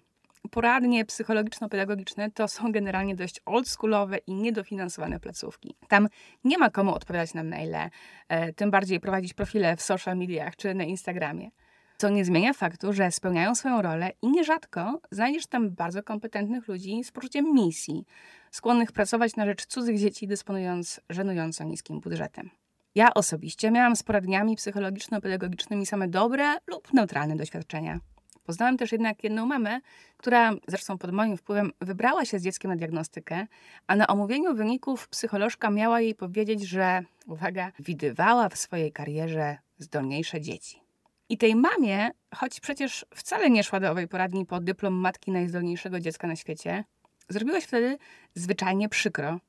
Poradnie 0.51 1.05
psychologiczno-pedagogiczne 1.05 2.31
to 2.31 2.49
są 2.49 2.73
generalnie 2.73 3.17
dość 3.17 3.41
oldschoolowe 3.47 4.19
i 4.19 4.35
niedofinansowane 4.35 5.21
placówki. 5.21 5.75
Tam 5.89 6.09
nie 6.45 6.59
ma 6.59 6.71
komu 6.71 6.95
odpowiadać 6.95 7.35
na 7.35 7.45
maile, 7.45 7.91
e, 8.29 8.53
tym 8.53 8.71
bardziej 8.71 9.01
prowadzić 9.01 9.35
profile 9.35 9.77
w 9.77 9.83
social 9.83 10.17
mediach 10.17 10.57
czy 10.57 10.75
na 10.75 10.85
Instagramie 10.85 11.51
co 11.99 12.09
nie 12.09 12.25
zmienia 12.25 12.53
faktu, 12.53 12.93
że 12.93 13.11
spełniają 13.11 13.55
swoją 13.55 13.83
rolę 13.83 14.11
i 14.23 14.29
nierzadko 14.29 15.01
znajdziesz 15.11 15.47
tam 15.47 15.71
bardzo 15.71 16.03
kompetentnych 16.03 16.69
ludzi 16.69 17.05
z 17.05 17.13
poczuciem 17.13 17.55
misji, 17.55 18.05
skłonnych 18.51 18.93
pracować 18.93 19.37
na 19.37 19.47
rzecz 19.47 19.67
cudzych 19.67 19.99
dzieci, 19.99 20.27
dysponując 20.27 21.01
żenująco 21.11 21.65
niskim 21.65 22.01
budżetem. 22.01 22.51
Ja 22.95 23.15
osobiście 23.15 23.71
miałam 23.71 23.97
z 23.97 24.03
poradniami 24.03 24.57
psychologiczno-pedagogicznymi 24.57 25.87
same 25.87 26.09
dobre 26.09 26.57
lub 26.67 26.93
neutralne 26.93 27.37
doświadczenia. 27.37 28.01
Poznałam 28.45 28.77
też 28.77 28.93
jednak 28.93 29.25
jedną 29.25 29.47
mamę, 29.47 29.81
która 30.17 30.53
zresztą 30.69 30.99
pod 30.99 31.13
moim 31.13 31.37
wpływem 31.37 31.73
wybrała 31.81 32.25
się 32.25 32.39
z 32.39 32.43
dzieckiem 32.43 32.71
na 32.71 32.77
diagnostykę, 32.77 33.47
a 33.87 33.97
na 33.97 34.07
omówieniu 34.07 34.55
wyników 34.55 35.09
psycholożka 35.09 35.71
miała 35.71 36.01
jej 36.01 36.15
powiedzieć, 36.15 36.63
że, 36.69 37.03
uwaga, 37.27 37.73
widywała 37.79 38.49
w 38.49 38.57
swojej 38.57 38.93
karierze 38.93 39.57
zdolniejsze 39.79 40.41
dzieci. 40.41 40.88
I 41.29 41.39
tej 41.39 41.57
mamie, 41.57 42.11
choć 42.35 42.61
przecież 42.61 43.07
wcale 43.15 43.51
nie 43.51 43.65
szła 43.65 43.81
do 43.81 43.91
owej 43.91 44.09
poradni 44.09 44.47
po 44.47 44.61
dyplom 44.61 44.95
matki 44.95 45.31
najzdolniejszego 45.31 46.01
dziecka 46.01 46.27
na 46.27 46.37
świecie, 46.37 46.85
zrobiłaś 47.29 47.65
wtedy 47.65 47.99
zwyczajnie 48.35 48.89
przykro. 48.89 49.41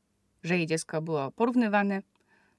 że 0.43 0.57
jej 0.57 0.67
dziecko 0.67 1.01
było 1.01 1.31
porównywane, 1.31 2.01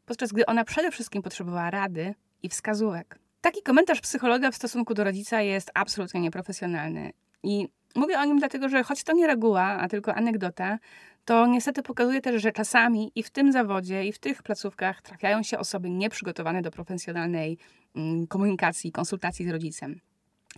podczas 0.06 0.32
gdy 0.32 0.46
ona 0.46 0.64
przede 0.64 0.90
wszystkim 0.90 1.22
potrzebowała 1.22 1.70
rady 1.70 2.14
i 2.42 2.48
wskazówek. 2.48 3.18
Taki 3.40 3.62
komentarz 3.62 4.00
psychologa 4.00 4.50
w 4.50 4.56
stosunku 4.56 4.94
do 4.94 5.04
rodzica 5.04 5.42
jest 5.42 5.70
absolutnie 5.74 6.20
nieprofesjonalny. 6.20 7.12
I 7.42 7.68
mówię 7.94 8.18
o 8.18 8.24
nim 8.24 8.38
dlatego, 8.38 8.68
że 8.68 8.82
choć 8.82 9.04
to 9.04 9.12
nie 9.12 9.26
reguła, 9.26 9.62
a 9.62 9.88
tylko 9.88 10.14
anegdota, 10.14 10.78
to 11.24 11.46
niestety 11.46 11.82
pokazuje 11.82 12.20
też, 12.20 12.42
że 12.42 12.52
czasami 12.52 13.12
i 13.14 13.22
w 13.22 13.30
tym 13.30 13.52
zawodzie, 13.52 14.04
i 14.04 14.12
w 14.12 14.18
tych 14.18 14.42
placówkach 14.42 15.02
trafiają 15.02 15.42
się 15.42 15.58
osoby 15.58 15.90
nieprzygotowane 15.90 16.62
do 16.62 16.70
profesjonalnej 16.70 17.58
mm, 17.96 18.26
komunikacji, 18.26 18.92
konsultacji 18.92 19.46
z 19.46 19.48
rodzicem. 19.48 20.00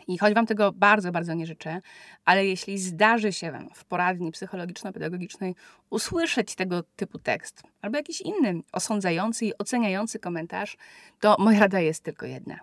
I 0.08 0.18
choć 0.18 0.34
Wam 0.34 0.46
tego 0.46 0.72
bardzo, 0.72 1.12
bardzo 1.12 1.34
nie 1.34 1.46
życzę, 1.46 1.80
ale 2.24 2.46
jeśli 2.46 2.78
zdarzy 2.78 3.32
się 3.32 3.52
Wam 3.52 3.68
w 3.74 3.84
poradni 3.84 4.32
psychologiczno-pedagogicznej 4.32 5.54
usłyszeć 5.90 6.54
tego 6.54 6.82
typu 6.96 7.18
tekst 7.18 7.62
albo 7.80 7.96
jakiś 7.96 8.20
inny 8.20 8.60
osądzający 8.72 9.46
i 9.46 9.58
oceniający 9.58 10.18
komentarz, 10.18 10.76
to 11.20 11.36
moja 11.38 11.60
rada 11.60 11.80
jest 11.80 12.04
tylko 12.04 12.26
jedna. 12.26 12.58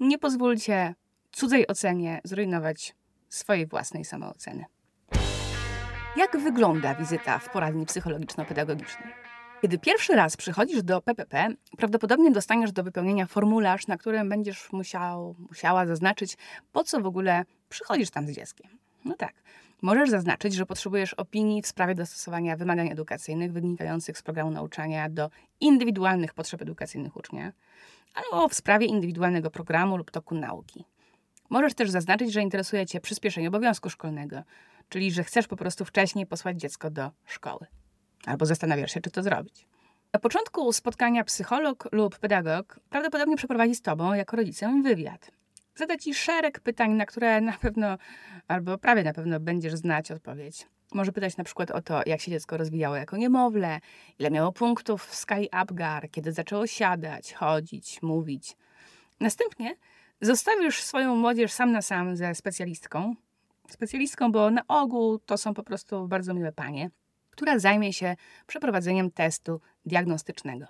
Nie 0.00 0.18
pozwólcie 0.18 0.94
cudzej 1.32 1.66
ocenie 1.66 2.20
zrujnować 2.24 2.94
swojej 3.28 3.66
własnej 3.66 4.04
samooceny. 4.04 4.64
Jak 6.16 6.36
wygląda 6.38 6.94
wizyta 6.94 7.38
w 7.38 7.50
poradni 7.50 7.86
psychologiczno-pedagogicznej? 7.86 9.12
Kiedy 9.62 9.78
pierwszy 9.78 10.14
raz 10.14 10.36
przychodzisz 10.36 10.82
do 10.82 11.02
PPP, 11.02 11.48
prawdopodobnie 11.76 12.30
dostaniesz 12.30 12.72
do 12.72 12.82
wypełnienia 12.82 13.26
formularz, 13.26 13.86
na 13.86 13.96
którym 13.96 14.28
będziesz 14.28 14.72
musiał, 14.72 15.36
musiała 15.48 15.86
zaznaczyć, 15.86 16.36
po 16.72 16.84
co 16.84 17.00
w 17.00 17.06
ogóle 17.06 17.44
przychodzisz 17.68 18.10
tam 18.10 18.26
z 18.26 18.30
dzieckiem. 18.30 18.70
No 19.04 19.14
tak. 19.14 19.34
Możesz 19.82 20.10
zaznaczyć, 20.10 20.54
że 20.54 20.66
potrzebujesz 20.66 21.14
opinii 21.14 21.62
w 21.62 21.66
sprawie 21.66 21.94
dostosowania 21.94 22.56
wymagań 22.56 22.88
edukacyjnych 22.88 23.52
wynikających 23.52 24.18
z 24.18 24.22
programu 24.22 24.50
nauczania 24.50 25.08
do 25.08 25.30
indywidualnych 25.60 26.34
potrzeb 26.34 26.62
edukacyjnych 26.62 27.16
ucznia, 27.16 27.52
albo 28.14 28.48
w 28.48 28.54
sprawie 28.54 28.86
indywidualnego 28.86 29.50
programu 29.50 29.96
lub 29.96 30.10
toku 30.10 30.34
nauki. 30.34 30.84
Możesz 31.50 31.74
też 31.74 31.90
zaznaczyć, 31.90 32.32
że 32.32 32.42
interesuje 32.42 32.86
Cię 32.86 33.00
przyspieszenie 33.00 33.48
obowiązku 33.48 33.90
szkolnego, 33.90 34.42
czyli 34.90 35.12
że 35.12 35.24
chcesz 35.24 35.46
po 35.46 35.56
prostu 35.56 35.84
wcześniej 35.84 36.26
posłać 36.26 36.60
dziecko 36.60 36.90
do 36.90 37.10
szkoły. 37.26 37.66
Albo 38.26 38.46
zastanawiasz 38.46 38.94
się, 38.94 39.00
czy 39.00 39.10
to 39.10 39.22
zrobić. 39.22 39.66
Na 40.12 40.20
początku 40.20 40.72
spotkania 40.72 41.24
psycholog 41.24 41.88
lub 41.92 42.18
pedagog 42.18 42.80
prawdopodobnie 42.90 43.36
przeprowadzi 43.36 43.74
z 43.74 43.82
Tobą 43.82 44.14
jako 44.14 44.36
rodzicem 44.36 44.82
wywiad. 44.82 45.30
Zada 45.74 45.96
Ci 45.96 46.14
szereg 46.14 46.60
pytań, 46.60 46.92
na 46.92 47.06
które 47.06 47.40
na 47.40 47.52
pewno, 47.52 47.98
albo 48.48 48.78
prawie 48.78 49.04
na 49.04 49.12
pewno 49.12 49.40
będziesz 49.40 49.74
znać 49.74 50.10
odpowiedź. 50.10 50.66
Może 50.92 51.12
pytać 51.12 51.36
na 51.36 51.44
przykład 51.44 51.70
o 51.70 51.82
to, 51.82 52.02
jak 52.06 52.20
się 52.20 52.30
dziecko 52.30 52.56
rozwijało 52.56 52.96
jako 52.96 53.16
niemowlę, 53.16 53.80
ile 54.18 54.30
miało 54.30 54.52
punktów 54.52 55.06
w 55.06 55.14
skali 55.14 55.48
Apgar, 55.52 56.10
kiedy 56.10 56.32
zaczęło 56.32 56.66
siadać, 56.66 57.32
chodzić, 57.32 58.02
mówić. 58.02 58.56
Następnie 59.20 59.76
zostawisz 60.20 60.82
swoją 60.82 61.16
młodzież 61.16 61.52
sam 61.52 61.72
na 61.72 61.82
sam 61.82 62.16
ze 62.16 62.34
specjalistką. 62.34 63.14
Specjalistką, 63.70 64.32
bo 64.32 64.50
na 64.50 64.66
ogół 64.68 65.18
to 65.18 65.38
są 65.38 65.54
po 65.54 65.62
prostu 65.62 66.08
bardzo 66.08 66.34
miłe 66.34 66.52
panie, 66.52 66.90
która 67.30 67.58
zajmie 67.58 67.92
się 67.92 68.16
przeprowadzeniem 68.46 69.10
testu 69.10 69.60
diagnostycznego. 69.84 70.66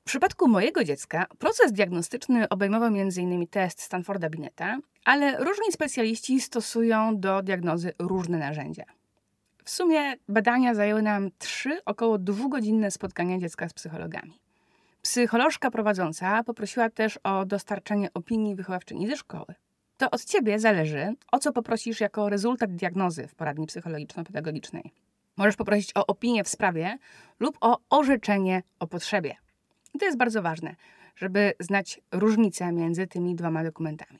W 0.00 0.06
przypadku 0.06 0.48
mojego 0.48 0.84
dziecka 0.84 1.26
proces 1.38 1.72
diagnostyczny 1.72 2.48
obejmował 2.48 2.88
m.in. 2.88 3.46
test 3.46 3.80
Stanforda 3.80 4.30
Bineta, 4.30 4.78
ale 5.04 5.44
różni 5.44 5.72
specjaliści 5.72 6.40
stosują 6.40 7.20
do 7.20 7.42
diagnozy 7.42 7.92
różne 7.98 8.38
narzędzia. 8.38 8.84
W 9.64 9.70
sumie 9.70 10.14
badania 10.28 10.74
zajęły 10.74 11.02
nam 11.02 11.30
trzy 11.38 11.80
około 11.84 12.18
dwugodzinne 12.18 12.90
spotkania 12.90 13.38
dziecka 13.38 13.68
z 13.68 13.72
psychologami. 13.72 14.40
Psycholożka 15.02 15.70
prowadząca 15.70 16.44
poprosiła 16.44 16.90
też 16.90 17.18
o 17.22 17.44
dostarczenie 17.44 18.08
opinii 18.14 18.54
wychowawczyni 18.54 19.08
ze 19.08 19.16
szkoły. 19.16 19.54
To 19.96 20.10
od 20.10 20.24
ciebie 20.24 20.58
zależy, 20.58 21.14
o 21.32 21.38
co 21.38 21.52
poprosisz 21.52 22.00
jako 22.00 22.28
rezultat 22.28 22.74
diagnozy 22.74 23.28
w 23.28 23.34
poradni 23.34 23.66
psychologiczno-pedagogicznej. 23.66 24.90
Możesz 25.36 25.56
poprosić 25.56 25.90
o 25.94 26.06
opinię 26.06 26.44
w 26.44 26.48
sprawie 26.48 26.98
lub 27.40 27.58
o 27.60 27.78
orzeczenie 27.90 28.62
o 28.78 28.86
potrzebie. 28.86 29.36
I 29.94 29.98
to 29.98 30.04
jest 30.04 30.18
bardzo 30.18 30.42
ważne, 30.42 30.76
żeby 31.16 31.52
znać 31.60 32.00
różnicę 32.12 32.72
między 32.72 33.06
tymi 33.06 33.34
dwoma 33.34 33.64
dokumentami. 33.64 34.18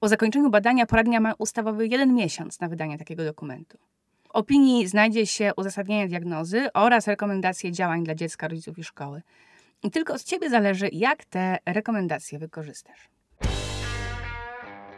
Po 0.00 0.08
zakończeniu 0.08 0.50
badania 0.50 0.86
poradnia 0.86 1.20
ma 1.20 1.34
ustawowy 1.38 1.86
jeden 1.86 2.14
miesiąc 2.14 2.60
na 2.60 2.68
wydanie 2.68 2.98
takiego 2.98 3.24
dokumentu. 3.24 3.78
W 4.24 4.30
opinii 4.30 4.88
znajdzie 4.88 5.26
się 5.26 5.52
uzasadnienie 5.56 6.08
diagnozy 6.08 6.72
oraz 6.74 7.06
rekomendacje 7.06 7.72
działań 7.72 8.04
dla 8.04 8.14
dziecka, 8.14 8.48
rodziców 8.48 8.78
i 8.78 8.84
szkoły. 8.84 9.22
I 9.82 9.90
tylko 9.90 10.14
od 10.14 10.24
Ciebie 10.24 10.50
zależy, 10.50 10.88
jak 10.92 11.24
te 11.24 11.58
rekomendacje 11.66 12.38
wykorzystasz. 12.38 13.08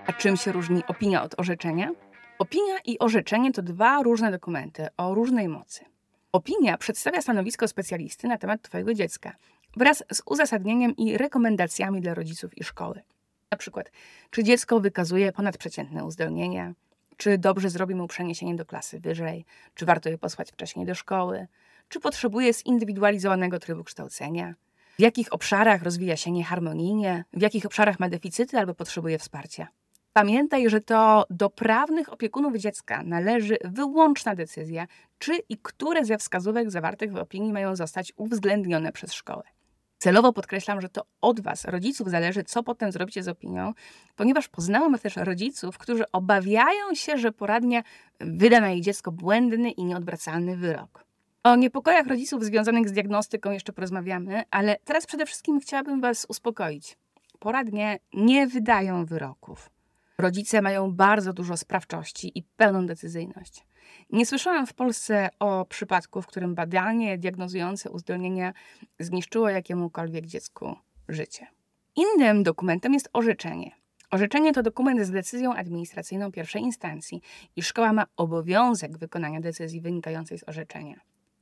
A 0.07 0.13
czym 0.13 0.37
się 0.37 0.53
różni 0.53 0.83
opinia 0.89 1.23
od 1.23 1.41
orzeczenia? 1.41 1.91
Opinia 2.39 2.75
i 2.85 2.99
orzeczenie 2.99 3.53
to 3.53 3.63
dwa 3.63 4.03
różne 4.03 4.31
dokumenty 4.31 4.87
o 4.97 5.15
różnej 5.15 5.49
mocy. 5.49 5.85
Opinia 6.33 6.79
przedstawia 6.79 7.23
stanowisko 7.23 7.69
specjalisty 7.69 8.29
na 8.29 8.39
temat 8.39 8.63
Twojego 8.63 8.95
dziecka 8.95 9.33
wraz 9.77 10.05
z 10.13 10.23
uzasadnieniem 10.27 10.97
i 10.97 11.19
rekomendacjami 11.19 12.01
dla 12.01 12.15
rodziców 12.15 12.59
i 12.59 12.65
szkoły. 12.65 13.03
Na 13.51 13.59
przykład, 13.59 13.91
czy 14.31 14.45
dziecko 14.45 14.81
wykazuje 14.81 15.33
ponadprzeciętne 15.33 16.05
uzdolnienia, 16.05 16.75
czy 17.17 17.39
dobrze 17.39 17.71
zrobi 17.71 17.95
mu 17.95 18.07
przeniesienie 18.07 18.57
do 18.57 18.67
klasy 18.67 19.01
wyżej, 19.01 19.45
czy 19.75 19.87
warto 19.87 20.09
je 20.09 20.19
posłać 20.19 20.53
wcześniej 20.53 20.87
do 20.87 20.95
szkoły, 20.95 21.47
czy 21.89 22.01
potrzebuje 22.01 22.53
zindywidualizowanego 22.53 23.59
trybu 23.59 23.85
kształcenia, 23.85 24.55
w 24.99 25.01
jakich 25.01 25.33
obszarach 25.33 25.83
rozwija 25.83 26.17
się 26.17 26.31
nieharmonijnie, 26.31 27.25
w 27.33 27.43
jakich 27.43 27.67
obszarach 27.67 28.01
ma 28.01 28.09
deficyty 28.09 28.59
albo 28.59 28.75
potrzebuje 28.75 29.19
wsparcia. 29.19 29.69
Pamiętaj, 30.17 30.71
że 30.71 30.81
to 30.81 31.25
do 31.31 31.51
prawnych 31.51 32.13
opiekunów 32.13 32.57
dziecka 32.57 33.03
należy 33.03 33.57
wyłączna 33.65 34.35
decyzja, 34.35 34.87
czy 35.19 35.33
i 35.49 35.59
które 35.63 36.05
ze 36.05 36.19
wskazówek 36.19 36.71
zawartych 36.71 37.13
w 37.13 37.17
opinii 37.17 37.53
mają 37.53 37.77
zostać 37.77 38.13
uwzględnione 38.17 38.93
przez 38.93 39.13
szkołę. 39.13 39.43
Celowo 39.99 40.33
podkreślam, 40.33 40.81
że 40.81 40.89
to 40.89 41.03
od 41.21 41.41
Was, 41.41 41.65
rodziców, 41.65 42.11
zależy, 42.11 42.45
co 42.45 42.63
potem 42.63 42.93
zrobicie 42.93 43.23
z 43.23 43.29
opinią, 43.29 43.73
ponieważ 44.17 44.49
poznałam 44.49 44.99
też 44.99 45.17
rodziców, 45.17 45.79
którzy 45.79 46.05
obawiają 46.13 46.95
się, 46.95 47.19
że 47.19 47.33
poradnia 47.33 47.83
wyda 48.21 48.61
na 48.61 48.71
ich 48.71 48.83
dziecko 48.83 49.13
błędny 49.13 49.71
i 49.71 49.85
nieodwracalny 49.85 50.57
wyrok. 50.57 51.05
O 51.45 51.57
niepokojach 51.57 52.07
rodziców 52.07 52.45
związanych 52.45 52.89
z 52.89 52.93
diagnostyką 52.93 53.51
jeszcze 53.51 53.73
porozmawiamy, 53.73 54.43
ale 54.51 54.77
teraz 54.85 55.07
przede 55.07 55.27
wszystkim 55.27 55.61
chciałabym 55.61 56.01
Was 56.01 56.27
uspokoić. 56.29 56.97
Poradnie 57.39 57.99
nie 58.13 58.47
wydają 58.47 59.05
wyroków. 59.05 59.74
Rodzice 60.19 60.63
mają 60.63 60.93
bardzo 60.93 61.33
dużo 61.33 61.57
sprawczości 61.57 62.39
i 62.39 62.43
pełną 62.43 62.87
decyzyjność. 62.87 63.67
Nie 64.11 64.27
słyszałam 64.27 64.67
w 64.67 64.75
Polsce 64.75 65.29
o 65.39 65.65
przypadku, 65.65 66.23
w 66.23 66.27
którym 66.27 66.55
badanie 66.55 67.19
diagnozujące 67.19 67.91
uzdolnienia 67.91 68.53
zniszczyło 68.99 69.49
jakiemukolwiek 69.49 70.27
dziecku 70.27 70.77
życie. 71.09 71.47
Innym 71.97 72.43
dokumentem 72.43 72.95
jest 72.95 73.09
orzeczenie. 73.13 73.71
Orzeczenie 74.11 74.53
to 74.53 74.63
dokument 74.63 75.07
z 75.07 75.11
decyzją 75.11 75.55
administracyjną 75.55 76.33
pierwszej 76.33 76.63
instancji 76.63 77.21
i 77.57 77.63
szkoła 77.63 77.93
ma 77.93 78.07
obowiązek 78.17 78.99
wykonania 78.99 79.41
decyzji 79.41 79.81
wynikającej 79.81 80.39
z 80.39 80.49
orzeczenia. 80.49 81.01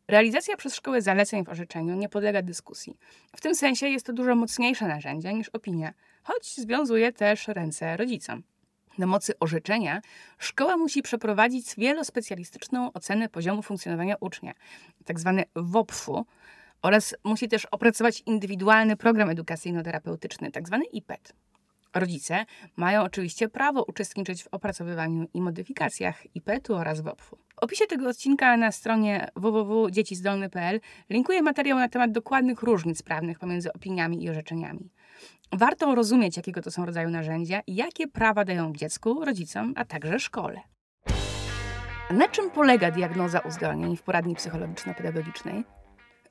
Realizacja 0.08 0.56
przez 0.56 0.74
szkołę 0.74 1.02
zaleceń 1.02 1.44
w 1.44 1.48
orzeczeniu 1.48 1.94
nie 1.94 2.08
podlega 2.08 2.42
dyskusji. 2.42 2.96
W 3.36 3.40
tym 3.40 3.54
sensie 3.54 3.88
jest 3.88 4.06
to 4.06 4.12
dużo 4.12 4.34
mocniejsze 4.34 4.88
narzędzie 4.88 5.34
niż 5.34 5.48
opinia, 5.48 5.92
choć 6.22 6.54
związuje 6.56 7.12
też 7.12 7.48
ręce 7.48 7.96
rodzicom. 7.96 8.42
Na 8.98 9.06
mocy 9.06 9.32
orzeczenia 9.40 10.00
szkoła 10.38 10.76
musi 10.76 11.02
przeprowadzić 11.02 11.74
wielospecjalistyczną 11.78 12.92
ocenę 12.92 13.28
poziomu 13.28 13.62
funkcjonowania 13.62 14.14
ucznia, 14.20 14.54
tzw. 15.04 15.42
WOPF-u, 15.56 16.26
oraz 16.82 17.14
musi 17.24 17.48
też 17.48 17.64
opracować 17.64 18.22
indywidualny 18.26 18.96
program 18.96 19.28
edukacyjno-terapeutyczny, 19.28 20.50
tzw. 20.52 20.82
IPET. 20.92 21.32
Rodzice 21.94 22.46
mają 22.76 23.02
oczywiście 23.02 23.48
prawo 23.48 23.84
uczestniczyć 23.84 24.42
w 24.42 24.48
opracowywaniu 24.50 25.28
i 25.34 25.40
modyfikacjach 25.40 26.36
IPET-u 26.36 26.74
oraz 26.74 27.00
WOPF-u. 27.00 27.36
W 27.36 27.64
opisie 27.64 27.86
tego 27.86 28.08
odcinka 28.08 28.56
na 28.56 28.72
stronie 28.72 29.28
www.dziecizdolny.pl 29.36 30.80
linkuję 31.10 31.42
materiał 31.42 31.78
na 31.78 31.88
temat 31.88 32.12
dokładnych 32.12 32.62
różnic 32.62 33.02
prawnych 33.02 33.38
pomiędzy 33.38 33.72
opiniami 33.72 34.24
i 34.24 34.30
orzeczeniami. 34.30 34.90
Warto 35.52 35.94
rozumieć, 35.94 36.36
jakiego 36.36 36.62
to 36.62 36.70
są 36.70 36.86
rodzaju 36.86 37.10
narzędzia 37.10 37.60
i 37.66 37.74
jakie 37.74 38.08
prawa 38.08 38.44
dają 38.44 38.72
dziecku, 38.72 39.24
rodzicom, 39.24 39.72
a 39.76 39.84
także 39.84 40.18
szkole. 40.18 40.60
Na 42.10 42.28
czym 42.28 42.50
polega 42.50 42.90
diagnoza 42.90 43.38
uzdolnień 43.38 43.96
w 43.96 44.02
poradni 44.02 44.34
psychologiczno-pedagogicznej? 44.34 45.64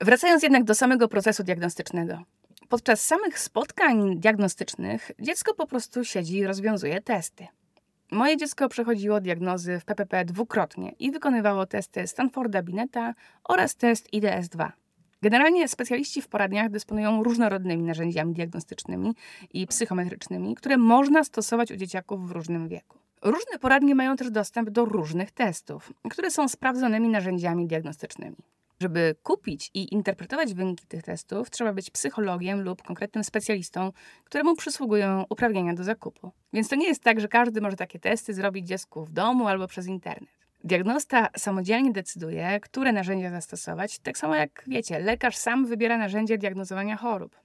Wracając 0.01 0.43
jednak 0.43 0.63
do 0.63 0.75
samego 0.75 1.07
procesu 1.07 1.43
diagnostycznego. 1.43 2.23
Podczas 2.69 3.05
samych 3.05 3.39
spotkań 3.39 4.19
diagnostycznych 4.19 5.11
dziecko 5.19 5.53
po 5.53 5.67
prostu 5.67 6.03
siedzi 6.03 6.37
i 6.37 6.45
rozwiązuje 6.45 7.01
testy. 7.01 7.47
Moje 8.11 8.37
dziecko 8.37 8.69
przechodziło 8.69 9.21
diagnozy 9.21 9.79
w 9.79 9.85
PPP 9.85 10.25
dwukrotnie 10.25 10.91
i 10.99 11.11
wykonywało 11.11 11.65
testy 11.65 12.07
Stanforda 12.07 12.63
Bineta 12.63 13.13
oraz 13.43 13.75
test 13.75 14.13
IDS-2. 14.13 14.71
Generalnie 15.23 15.67
specjaliści 15.67 16.21
w 16.21 16.27
poradniach 16.27 16.69
dysponują 16.69 17.23
różnorodnymi 17.23 17.83
narzędziami 17.83 18.33
diagnostycznymi 18.33 19.15
i 19.53 19.67
psychometrycznymi, 19.67 20.55
które 20.55 20.77
można 20.77 21.23
stosować 21.23 21.71
u 21.71 21.75
dzieciaków 21.75 22.27
w 22.27 22.31
różnym 22.31 22.67
wieku. 22.67 22.97
Różne 23.21 23.59
poradnie 23.59 23.95
mają 23.95 24.15
też 24.15 24.31
dostęp 24.31 24.69
do 24.69 24.85
różnych 24.85 25.31
testów, 25.31 25.93
które 26.09 26.31
są 26.31 26.47
sprawdzonymi 26.47 27.09
narzędziami 27.09 27.67
diagnostycznymi. 27.67 28.37
Żeby 28.79 29.15
kupić 29.23 29.71
i 29.73 29.93
interpretować 29.93 30.53
wyniki 30.53 30.87
tych 30.87 31.03
testów, 31.03 31.49
trzeba 31.49 31.73
być 31.73 31.89
psychologiem 31.89 32.61
lub 32.61 32.83
konkretnym 32.83 33.23
specjalistą, 33.23 33.91
któremu 34.23 34.55
przysługują 34.55 35.25
uprawnienia 35.29 35.73
do 35.73 35.83
zakupu. 35.83 36.31
Więc 36.53 36.69
to 36.69 36.75
nie 36.75 36.87
jest 36.87 37.03
tak, 37.03 37.19
że 37.19 37.27
każdy 37.27 37.61
może 37.61 37.75
takie 37.75 37.99
testy 37.99 38.33
zrobić 38.33 38.67
dziecku 38.67 39.05
w 39.05 39.11
domu 39.11 39.47
albo 39.47 39.67
przez 39.67 39.87
internet. 39.87 40.29
Diagnosta 40.63 41.29
samodzielnie 41.37 41.91
decyduje, 41.91 42.59
które 42.59 42.91
narzędzia 42.91 43.29
zastosować, 43.29 43.99
tak 43.99 44.17
samo 44.17 44.35
jak 44.35 44.63
wiecie, 44.67 44.99
lekarz 44.99 45.37
sam 45.37 45.65
wybiera 45.65 45.97
narzędzie 45.97 46.37
diagnozowania 46.37 46.97
chorób. 46.97 47.35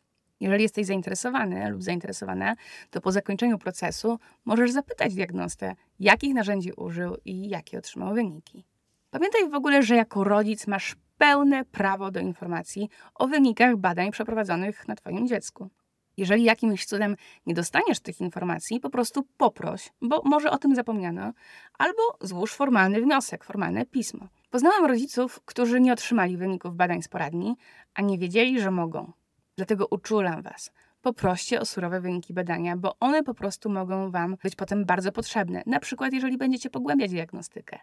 Jeżeli 0.40 0.62
jesteś 0.62 0.86
zainteresowany 0.86 1.70
lub 1.70 1.82
zainteresowana, 1.82 2.56
to 2.90 3.00
po 3.00 3.12
zakończeniu 3.12 3.58
procesu 3.58 4.18
możesz 4.44 4.72
zapytać 4.72 5.14
diagnostę, 5.14 5.74
jakich 6.00 6.34
narzędzi 6.34 6.72
użył 6.72 7.16
i 7.24 7.48
jakie 7.48 7.78
otrzymał 7.78 8.14
wyniki. 8.14 8.64
Pamiętaj 9.10 9.50
w 9.50 9.54
ogóle, 9.54 9.82
że 9.82 9.96
jako 9.96 10.24
rodzic 10.24 10.66
masz 10.66 10.96
pełne 11.18 11.64
prawo 11.64 12.10
do 12.10 12.20
informacji 12.20 12.88
o 13.14 13.26
wynikach 13.26 13.76
badań 13.76 14.10
przeprowadzonych 14.10 14.88
na 14.88 14.96
Twoim 14.96 15.28
dziecku. 15.28 15.70
Jeżeli 16.16 16.44
jakimś 16.44 16.86
cudem 16.86 17.16
nie 17.46 17.54
dostaniesz 17.54 18.00
tych 18.00 18.20
informacji, 18.20 18.80
po 18.80 18.90
prostu 18.90 19.26
poproś, 19.36 19.92
bo 20.02 20.22
może 20.24 20.50
o 20.50 20.58
tym 20.58 20.74
zapomniano, 20.74 21.32
albo 21.78 22.02
złóż 22.20 22.52
formalny 22.52 23.00
wniosek, 23.00 23.44
formalne 23.44 23.86
pismo. 23.86 24.28
Poznałam 24.50 24.86
rodziców, 24.86 25.40
którzy 25.44 25.80
nie 25.80 25.92
otrzymali 25.92 26.36
wyników 26.36 26.76
badań 26.76 27.02
z 27.02 27.08
poradni, 27.08 27.56
a 27.94 28.02
nie 28.02 28.18
wiedzieli, 28.18 28.60
że 28.60 28.70
mogą. 28.70 29.12
Dlatego 29.56 29.86
uczulam 29.90 30.42
Was 30.42 30.70
poproście 31.06 31.60
o 31.60 31.64
surowe 31.64 32.00
wyniki 32.00 32.34
badania, 32.34 32.76
bo 32.76 32.96
one 33.00 33.22
po 33.22 33.34
prostu 33.34 33.70
mogą 33.70 34.10
Wam 34.10 34.36
być 34.42 34.56
potem 34.56 34.84
bardzo 34.84 35.12
potrzebne. 35.12 35.62
Na 35.66 35.80
przykład, 35.80 36.12
jeżeli 36.12 36.38
będziecie 36.38 36.70
pogłębiać 36.70 37.10
diagnostykę. 37.10 37.78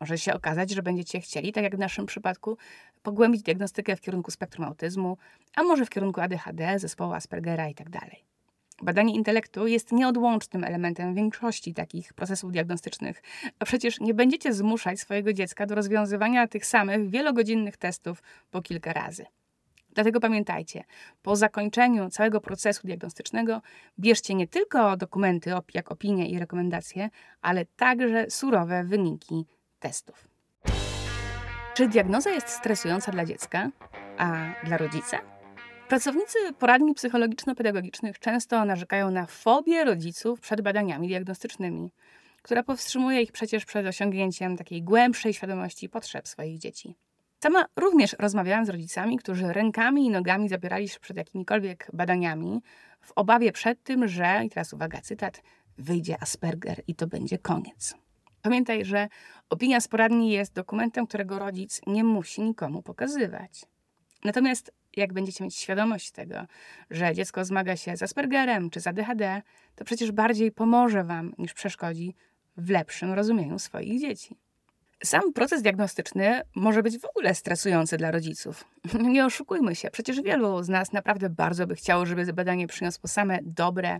Może 0.00 0.18
się 0.18 0.34
okazać, 0.34 0.70
że 0.70 0.82
będziecie 0.82 1.20
chcieli, 1.20 1.52
tak 1.52 1.64
jak 1.64 1.76
w 1.76 1.78
naszym 1.78 2.06
przypadku, 2.06 2.56
pogłębić 3.02 3.42
diagnostykę 3.42 3.96
w 3.96 4.00
kierunku 4.00 4.30
spektrum 4.30 4.66
autyzmu, 4.66 5.16
a 5.56 5.62
może 5.62 5.86
w 5.86 5.90
kierunku 5.90 6.20
ADHD, 6.20 6.78
zespołu 6.78 7.12
Aspergera 7.12 7.68
itd. 7.68 7.90
Tak 7.90 8.10
Badanie 8.82 9.14
intelektu 9.14 9.66
jest 9.66 9.92
nieodłącznym 9.92 10.64
elementem 10.64 11.14
większości 11.14 11.74
takich 11.74 12.12
procesów 12.12 12.52
diagnostycznych, 12.52 13.22
a 13.58 13.64
przecież 13.64 14.00
nie 14.00 14.14
będziecie 14.14 14.52
zmuszać 14.52 15.00
swojego 15.00 15.32
dziecka 15.32 15.66
do 15.66 15.74
rozwiązywania 15.74 16.48
tych 16.48 16.66
samych 16.66 17.10
wielogodzinnych 17.10 17.76
testów 17.76 18.22
po 18.50 18.62
kilka 18.62 18.92
razy. 18.92 19.26
Dlatego 19.98 20.20
pamiętajcie, 20.20 20.84
po 21.22 21.36
zakończeniu 21.36 22.10
całego 22.10 22.40
procesu 22.40 22.86
diagnostycznego 22.86 23.62
bierzcie 23.98 24.34
nie 24.34 24.46
tylko 24.48 24.96
dokumenty, 24.96 25.50
jak 25.74 25.92
opinie 25.92 26.28
i 26.28 26.38
rekomendacje, 26.38 27.10
ale 27.42 27.64
także 27.64 28.30
surowe 28.30 28.84
wyniki 28.84 29.46
testów. 29.78 30.28
Czy 31.74 31.88
diagnoza 31.88 32.30
jest 32.30 32.48
stresująca 32.48 33.12
dla 33.12 33.24
dziecka, 33.24 33.70
a 34.18 34.54
dla 34.64 34.76
rodzica? 34.76 35.18
Pracownicy 35.88 36.38
poradni 36.58 36.94
psychologiczno-pedagogicznych 36.94 38.18
często 38.18 38.64
narzekają 38.64 39.10
na 39.10 39.26
fobię 39.26 39.84
rodziców 39.84 40.40
przed 40.40 40.60
badaniami 40.60 41.08
diagnostycznymi, 41.08 41.92
która 42.42 42.62
powstrzymuje 42.62 43.22
ich 43.22 43.32
przecież 43.32 43.64
przed 43.64 43.86
osiągnięciem 43.86 44.56
takiej 44.56 44.82
głębszej 44.82 45.34
świadomości 45.34 45.88
potrzeb 45.88 46.28
swoich 46.28 46.58
dzieci. 46.58 46.94
Sama 47.42 47.64
również 47.76 48.16
rozmawiałam 48.18 48.66
z 48.66 48.68
rodzicami, 48.68 49.18
którzy 49.18 49.52
rękami 49.52 50.06
i 50.06 50.10
nogami 50.10 50.48
zabierali 50.48 50.88
się 50.88 51.00
przed 51.00 51.16
jakimikolwiek 51.16 51.90
badaniami, 51.92 52.62
w 53.00 53.12
obawie 53.16 53.52
przed 53.52 53.82
tym, 53.82 54.08
że, 54.08 54.40
i 54.44 54.48
teraz 54.50 54.72
uwaga, 54.72 55.00
cytat, 55.00 55.42
wyjdzie 55.78 56.22
Asperger 56.22 56.82
i 56.86 56.94
to 56.94 57.06
będzie 57.06 57.38
koniec. 57.38 57.94
Pamiętaj, 58.42 58.84
że 58.84 59.08
opinia 59.50 59.80
z 59.80 59.88
poradni 59.88 60.30
jest 60.30 60.52
dokumentem, 60.52 61.06
którego 61.06 61.38
rodzic 61.38 61.80
nie 61.86 62.04
musi 62.04 62.42
nikomu 62.42 62.82
pokazywać. 62.82 63.64
Natomiast 64.24 64.72
jak 64.96 65.12
będziecie 65.12 65.44
mieć 65.44 65.56
świadomość 65.56 66.10
tego, 66.10 66.46
że 66.90 67.14
dziecko 67.14 67.44
zmaga 67.44 67.76
się 67.76 67.96
z 67.96 68.02
Aspergerem 68.02 68.70
czy 68.70 68.80
z 68.80 68.86
ADHD, 68.86 69.42
to 69.74 69.84
przecież 69.84 70.12
bardziej 70.12 70.52
pomoże 70.52 71.04
Wam 71.04 71.32
niż 71.38 71.54
przeszkodzi 71.54 72.14
w 72.56 72.70
lepszym 72.70 73.12
rozumieniu 73.12 73.58
swoich 73.58 74.00
dzieci. 74.00 74.36
Sam 75.04 75.32
proces 75.32 75.62
diagnostyczny 75.62 76.42
może 76.54 76.82
być 76.82 76.98
w 76.98 77.04
ogóle 77.04 77.34
stresujący 77.34 77.96
dla 77.96 78.10
rodziców. 78.10 78.64
Nie 79.14 79.26
oszukujmy 79.26 79.74
się, 79.74 79.90
przecież 79.90 80.22
wielu 80.22 80.62
z 80.62 80.68
nas 80.68 80.92
naprawdę 80.92 81.30
bardzo 81.30 81.66
by 81.66 81.74
chciało, 81.74 82.06
żeby 82.06 82.32
badanie 82.32 82.66
przyniosło 82.66 83.08
same 83.08 83.38
dobre 83.42 83.98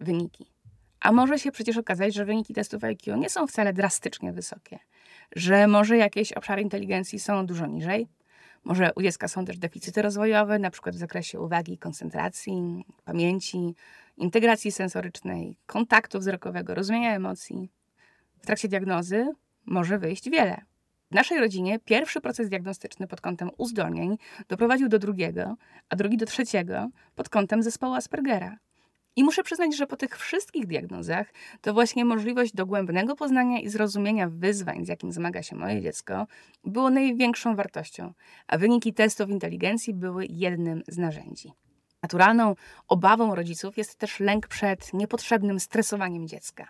wyniki. 0.00 0.46
A 1.00 1.12
może 1.12 1.38
się 1.38 1.52
przecież 1.52 1.76
okazać, 1.76 2.14
że 2.14 2.24
wyniki 2.24 2.54
testów 2.54 2.84
IQ 2.84 3.16
nie 3.16 3.30
są 3.30 3.46
wcale 3.46 3.72
drastycznie 3.72 4.32
wysokie, 4.32 4.78
że 5.36 5.66
może 5.66 5.96
jakieś 5.96 6.32
obszary 6.32 6.62
inteligencji 6.62 7.18
są 7.18 7.46
dużo 7.46 7.66
niżej, 7.66 8.08
może 8.64 8.90
u 8.96 9.02
dziecka 9.02 9.28
są 9.28 9.44
też 9.44 9.58
deficyty 9.58 10.02
rozwojowe, 10.02 10.58
na 10.58 10.70
przykład 10.70 10.94
w 10.94 10.98
zakresie 10.98 11.40
uwagi, 11.40 11.78
koncentracji, 11.78 12.84
pamięci, 13.04 13.74
integracji 14.16 14.72
sensorycznej, 14.72 15.56
kontaktu 15.66 16.18
wzrokowego, 16.18 16.74
rozumienia 16.74 17.14
emocji. 17.14 17.70
W 18.42 18.46
trakcie 18.46 18.68
diagnozy 18.68 19.32
może 19.68 19.98
wyjść 19.98 20.30
wiele. 20.30 20.60
W 21.10 21.14
naszej 21.14 21.38
rodzinie 21.38 21.78
pierwszy 21.78 22.20
proces 22.20 22.48
diagnostyczny 22.48 23.06
pod 23.06 23.20
kątem 23.20 23.50
uzdolnień 23.58 24.18
doprowadził 24.48 24.88
do 24.88 24.98
drugiego, 24.98 25.56
a 25.88 25.96
drugi 25.96 26.16
do 26.16 26.26
trzeciego 26.26 26.88
pod 27.14 27.28
kątem 27.28 27.62
zespołu 27.62 27.94
Aspergera. 27.94 28.58
I 29.16 29.24
muszę 29.24 29.42
przyznać, 29.42 29.76
że 29.76 29.86
po 29.86 29.96
tych 29.96 30.18
wszystkich 30.18 30.66
diagnozach 30.66 31.32
to 31.60 31.74
właśnie 31.74 32.04
możliwość 32.04 32.54
dogłębnego 32.54 33.16
poznania 33.16 33.60
i 33.60 33.68
zrozumienia 33.68 34.28
wyzwań, 34.28 34.84
z 34.84 34.88
jakim 34.88 35.12
zmaga 35.12 35.42
się 35.42 35.56
moje 35.56 35.82
dziecko, 35.82 36.26
było 36.64 36.90
największą 36.90 37.56
wartością, 37.56 38.12
a 38.46 38.58
wyniki 38.58 38.94
testów 38.94 39.30
inteligencji 39.30 39.94
były 39.94 40.26
jednym 40.30 40.82
z 40.88 40.98
narzędzi. 40.98 41.52
Naturalną 42.02 42.54
obawą 42.88 43.34
rodziców 43.34 43.78
jest 43.78 43.98
też 43.98 44.20
lęk 44.20 44.48
przed 44.48 44.94
niepotrzebnym 44.94 45.60
stresowaniem 45.60 46.28
dziecka. 46.28 46.68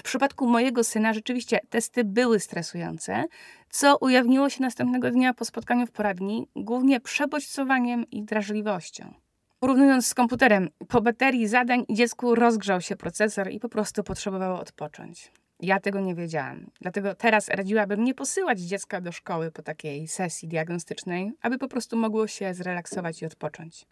W 0.00 0.02
przypadku 0.02 0.46
mojego 0.46 0.84
syna 0.84 1.12
rzeczywiście 1.12 1.60
testy 1.70 2.04
były 2.04 2.40
stresujące, 2.40 3.24
co 3.70 3.96
ujawniło 3.96 4.50
się 4.50 4.62
następnego 4.62 5.10
dnia 5.10 5.34
po 5.34 5.44
spotkaniu 5.44 5.86
w 5.86 5.90
poradni, 5.90 6.48
głównie 6.56 7.00
przebodźcowaniem 7.00 8.10
i 8.10 8.22
drażliwością. 8.22 9.14
Porównując 9.58 10.06
z 10.06 10.14
komputerem, 10.14 10.68
po 10.88 11.00
baterii 11.00 11.48
zadań 11.48 11.84
dziecku 11.90 12.34
rozgrzał 12.34 12.80
się 12.80 12.96
procesor 12.96 13.50
i 13.50 13.60
po 13.60 13.68
prostu 13.68 14.02
potrzebowało 14.02 14.60
odpocząć. 14.60 15.32
Ja 15.60 15.80
tego 15.80 16.00
nie 16.00 16.14
wiedziałam. 16.14 16.66
Dlatego 16.80 17.14
teraz 17.14 17.48
radziłabym 17.48 18.04
nie 18.04 18.14
posyłać 18.14 18.60
dziecka 18.60 19.00
do 19.00 19.12
szkoły 19.12 19.50
po 19.50 19.62
takiej 19.62 20.08
sesji 20.08 20.48
diagnostycznej, 20.48 21.32
aby 21.42 21.58
po 21.58 21.68
prostu 21.68 21.96
mogło 21.96 22.26
się 22.26 22.54
zrelaksować 22.54 23.22
i 23.22 23.26
odpocząć. 23.26 23.86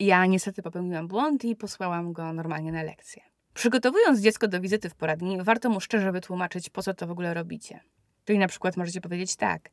Ja 0.00 0.26
niestety 0.26 0.62
popełniłam 0.62 1.08
błąd 1.08 1.44
i 1.44 1.56
posłałam 1.56 2.12
go 2.12 2.32
normalnie 2.32 2.72
na 2.72 2.82
lekcję. 2.82 3.22
Przygotowując 3.56 4.20
dziecko 4.20 4.48
do 4.48 4.60
wizyty 4.60 4.90
w 4.90 4.94
poradni, 4.94 5.42
warto 5.42 5.70
mu 5.70 5.80
szczerze 5.80 6.12
wytłumaczyć, 6.12 6.70
po 6.70 6.82
co 6.82 6.94
to 6.94 7.06
w 7.06 7.10
ogóle 7.10 7.34
robicie. 7.34 7.80
Czyli 8.24 8.38
na 8.38 8.48
przykład 8.48 8.76
możecie 8.76 9.00
powiedzieć 9.00 9.36
tak: 9.36 9.70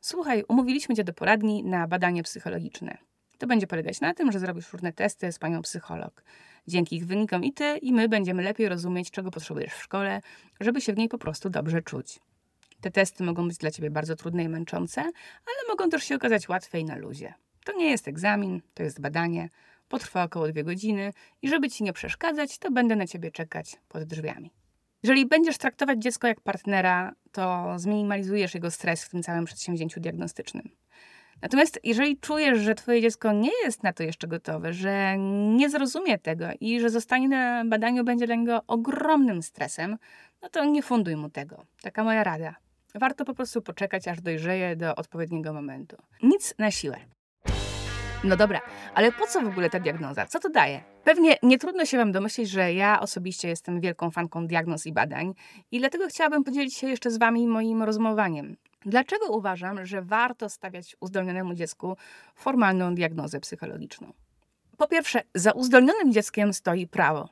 Słuchaj, 0.00 0.44
umówiliśmy 0.48 0.94
cię 0.94 1.04
do 1.04 1.12
poradni 1.12 1.64
na 1.64 1.88
badanie 1.88 2.22
psychologiczne. 2.22 2.98
To 3.38 3.46
będzie 3.46 3.66
polegać 3.66 4.00
na 4.00 4.14
tym, 4.14 4.32
że 4.32 4.38
zrobisz 4.38 4.72
różne 4.72 4.92
testy 4.92 5.32
z 5.32 5.38
panią 5.38 5.62
psycholog. 5.62 6.24
Dzięki 6.68 6.96
ich 6.96 7.06
wynikom 7.06 7.44
i 7.44 7.52
ty, 7.52 7.78
i 7.78 7.92
my 7.92 8.08
będziemy 8.08 8.42
lepiej 8.42 8.68
rozumieć, 8.68 9.10
czego 9.10 9.30
potrzebujesz 9.30 9.72
w 9.72 9.82
szkole, 9.82 10.20
żeby 10.60 10.80
się 10.80 10.92
w 10.92 10.96
niej 10.96 11.08
po 11.08 11.18
prostu 11.18 11.50
dobrze 11.50 11.82
czuć. 11.82 12.20
Te 12.80 12.90
testy 12.90 13.24
mogą 13.24 13.48
być 13.48 13.58
dla 13.58 13.70
ciebie 13.70 13.90
bardzo 13.90 14.16
trudne 14.16 14.44
i 14.44 14.48
męczące, 14.48 15.00
ale 15.00 15.68
mogą 15.68 15.90
też 15.90 16.04
się 16.04 16.14
okazać 16.14 16.48
łatwe 16.48 16.80
i 16.80 16.84
na 16.84 16.96
luzie. 16.96 17.34
To 17.64 17.72
nie 17.72 17.90
jest 17.90 18.08
egzamin, 18.08 18.60
to 18.74 18.82
jest 18.82 19.00
badanie. 19.00 19.48
Potrwa 19.94 20.24
około 20.24 20.48
dwie 20.48 20.64
godziny 20.64 21.12
i 21.42 21.48
żeby 21.48 21.70
ci 21.70 21.84
nie 21.84 21.92
przeszkadzać, 21.92 22.58
to 22.58 22.70
będę 22.70 22.96
na 22.96 23.06
ciebie 23.06 23.30
czekać 23.30 23.76
pod 23.88 24.04
drzwiami. 24.04 24.52
Jeżeli 25.02 25.26
będziesz 25.26 25.58
traktować 25.58 26.02
dziecko 26.02 26.26
jak 26.26 26.40
partnera, 26.40 27.12
to 27.32 27.74
zminimalizujesz 27.76 28.54
jego 28.54 28.70
stres 28.70 29.04
w 29.04 29.10
tym 29.10 29.22
całym 29.22 29.44
przedsięwzięciu 29.44 30.00
diagnostycznym. 30.00 30.70
Natomiast 31.42 31.80
jeżeli 31.84 32.18
czujesz, 32.18 32.58
że 32.58 32.74
twoje 32.74 33.02
dziecko 33.02 33.32
nie 33.32 33.50
jest 33.64 33.82
na 33.82 33.92
to 33.92 34.02
jeszcze 34.02 34.26
gotowe, 34.26 34.72
że 34.72 35.18
nie 35.56 35.70
zrozumie 35.70 36.18
tego 36.18 36.46
i 36.60 36.80
że 36.80 36.90
zostanie 36.90 37.28
na 37.28 37.64
badaniu 37.64 38.04
będzie 38.04 38.26
dla 38.26 38.36
niego 38.36 38.62
ogromnym 38.66 39.42
stresem, 39.42 39.96
no 40.42 40.48
to 40.48 40.64
nie 40.64 40.82
funduj 40.82 41.16
mu 41.16 41.30
tego. 41.30 41.64
Taka 41.82 42.04
moja 42.04 42.24
rada. 42.24 42.54
Warto 42.94 43.24
po 43.24 43.34
prostu 43.34 43.62
poczekać, 43.62 44.08
aż 44.08 44.20
dojrzeje 44.20 44.76
do 44.76 44.94
odpowiedniego 44.94 45.52
momentu. 45.52 45.96
Nic 46.22 46.54
na 46.58 46.70
siłę. 46.70 46.96
No 48.24 48.36
dobra, 48.36 48.60
ale 48.94 49.12
po 49.12 49.26
co 49.26 49.40
w 49.40 49.46
ogóle 49.46 49.70
ta 49.70 49.80
diagnoza? 49.80 50.26
Co 50.26 50.40
to 50.40 50.50
daje? 50.50 50.82
Pewnie 51.04 51.36
nie 51.42 51.58
trudno 51.58 51.84
się 51.84 51.98
Wam 51.98 52.12
domyślić, 52.12 52.50
że 52.50 52.72
ja 52.72 53.00
osobiście 53.00 53.48
jestem 53.48 53.80
wielką 53.80 54.10
fanką 54.10 54.46
diagnoz 54.46 54.86
i 54.86 54.92
badań 54.92 55.34
i 55.70 55.78
dlatego 55.78 56.06
chciałabym 56.06 56.44
podzielić 56.44 56.74
się 56.74 56.88
jeszcze 56.88 57.10
z 57.10 57.18
Wami 57.18 57.46
moim 57.46 57.82
rozumowaniem. 57.82 58.56
Dlaczego 58.86 59.26
uważam, 59.26 59.86
że 59.86 60.02
warto 60.02 60.48
stawiać 60.48 60.96
uzdolnionemu 61.00 61.54
dziecku 61.54 61.96
formalną 62.34 62.94
diagnozę 62.94 63.40
psychologiczną? 63.40 64.12
Po 64.76 64.86
pierwsze, 64.86 65.22
za 65.34 65.52
uzdolnionym 65.52 66.12
dzieckiem 66.12 66.52
stoi 66.52 66.86
prawo. 66.86 67.28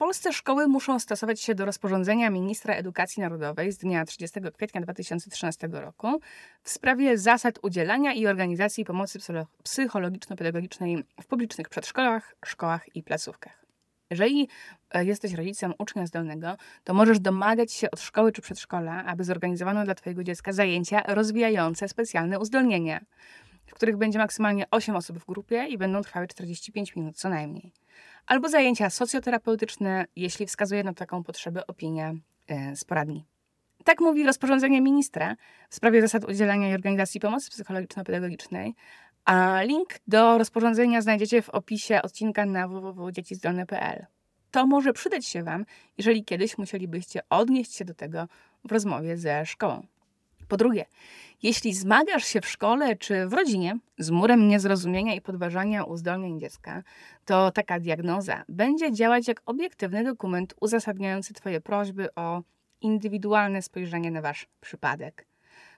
Polsce 0.00 0.32
szkoły 0.32 0.68
muszą 0.68 0.98
stosować 0.98 1.40
się 1.40 1.54
do 1.54 1.64
rozporządzenia 1.64 2.30
ministra 2.30 2.74
edukacji 2.74 3.22
narodowej 3.22 3.72
z 3.72 3.78
dnia 3.78 4.04
30 4.04 4.40
kwietnia 4.56 4.80
2013 4.80 5.68
roku 5.72 6.20
w 6.62 6.70
sprawie 6.70 7.18
zasad 7.18 7.58
udzielania 7.62 8.12
i 8.12 8.26
organizacji 8.26 8.84
pomocy 8.84 9.18
psychologiczno-pedagogicznej 9.62 11.04
w 11.22 11.26
publicznych 11.26 11.68
przedszkolach, 11.68 12.34
szkołach 12.44 12.96
i 12.96 13.02
placówkach. 13.02 13.66
Jeżeli 14.10 14.48
e, 14.90 15.04
jesteś 15.04 15.32
rodzicem 15.32 15.74
ucznia 15.78 16.06
zdolnego, 16.06 16.56
to 16.84 16.94
możesz 16.94 17.20
domagać 17.20 17.72
się 17.72 17.90
od 17.90 18.00
szkoły 18.00 18.32
czy 18.32 18.42
przedszkola, 18.42 19.04
aby 19.04 19.24
zorganizowano 19.24 19.84
dla 19.84 19.94
Twojego 19.94 20.24
dziecka 20.24 20.52
zajęcia 20.52 21.02
rozwijające 21.06 21.88
specjalne 21.88 22.38
uzdolnienia, 22.38 23.00
w 23.66 23.74
których 23.74 23.96
będzie 23.96 24.18
maksymalnie 24.18 24.64
8 24.70 24.96
osób 24.96 25.18
w 25.18 25.26
grupie 25.26 25.66
i 25.68 25.78
będą 25.78 26.02
trwały 26.02 26.26
45 26.26 26.96
minut 26.96 27.16
co 27.16 27.28
najmniej. 27.28 27.72
Albo 28.26 28.48
zajęcia 28.48 28.90
socjoterapeutyczne, 28.90 30.04
jeśli 30.16 30.46
wskazuje 30.46 30.84
na 30.84 30.94
taką 30.94 31.22
potrzebę 31.22 31.66
opinia 31.66 32.14
e, 32.48 32.76
z 32.76 32.84
poradni. 32.84 33.24
Tak 33.84 34.00
mówi 34.00 34.26
rozporządzenie 34.26 34.80
ministra 34.80 35.36
w 35.68 35.74
sprawie 35.74 36.00
zasad 36.00 36.24
udzielania 36.24 36.70
i 36.70 36.74
organizacji 36.74 37.20
pomocy 37.20 37.50
psychologiczno-pedagogicznej, 37.50 38.74
a 39.24 39.62
link 39.62 39.88
do 40.06 40.38
rozporządzenia 40.38 41.02
znajdziecie 41.02 41.42
w 41.42 41.48
opisie 41.48 42.02
odcinka 42.02 42.46
na 42.46 42.68
www.dziecizdolne.pl. 42.68 44.06
To 44.50 44.66
może 44.66 44.92
przydać 44.92 45.26
się 45.26 45.42
Wam, 45.42 45.64
jeżeli 45.98 46.24
kiedyś 46.24 46.58
musielibyście 46.58 47.20
odnieść 47.30 47.74
się 47.74 47.84
do 47.84 47.94
tego 47.94 48.28
w 48.64 48.72
rozmowie 48.72 49.16
ze 49.16 49.46
szkołą. 49.46 49.86
Po 50.50 50.56
drugie, 50.56 50.84
jeśli 51.42 51.74
zmagasz 51.74 52.24
się 52.24 52.40
w 52.40 52.48
szkole 52.48 52.96
czy 52.96 53.26
w 53.26 53.32
rodzinie 53.32 53.78
z 53.98 54.10
murem 54.10 54.48
niezrozumienia 54.48 55.14
i 55.14 55.20
podważania 55.20 55.84
uzdolnień 55.84 56.40
dziecka, 56.40 56.82
to 57.24 57.50
taka 57.50 57.80
diagnoza 57.80 58.44
będzie 58.48 58.92
działać 58.92 59.28
jak 59.28 59.42
obiektywny 59.46 60.04
dokument 60.04 60.54
uzasadniający 60.60 61.34
Twoje 61.34 61.60
prośby 61.60 62.14
o 62.14 62.42
indywidualne 62.80 63.62
spojrzenie 63.62 64.10
na 64.10 64.22
Wasz 64.22 64.46
przypadek 64.60 65.26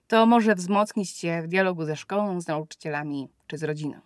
to 0.06 0.26
może 0.26 0.54
wzmocnić 0.54 1.12
Cię 1.12 1.42
w 1.42 1.48
dialogu 1.48 1.84
ze 1.84 1.96
szkołą, 1.96 2.40
z 2.40 2.46
nauczycielami 2.46 3.28
czy 3.46 3.58
z 3.58 3.62
rodziną. 3.62 4.00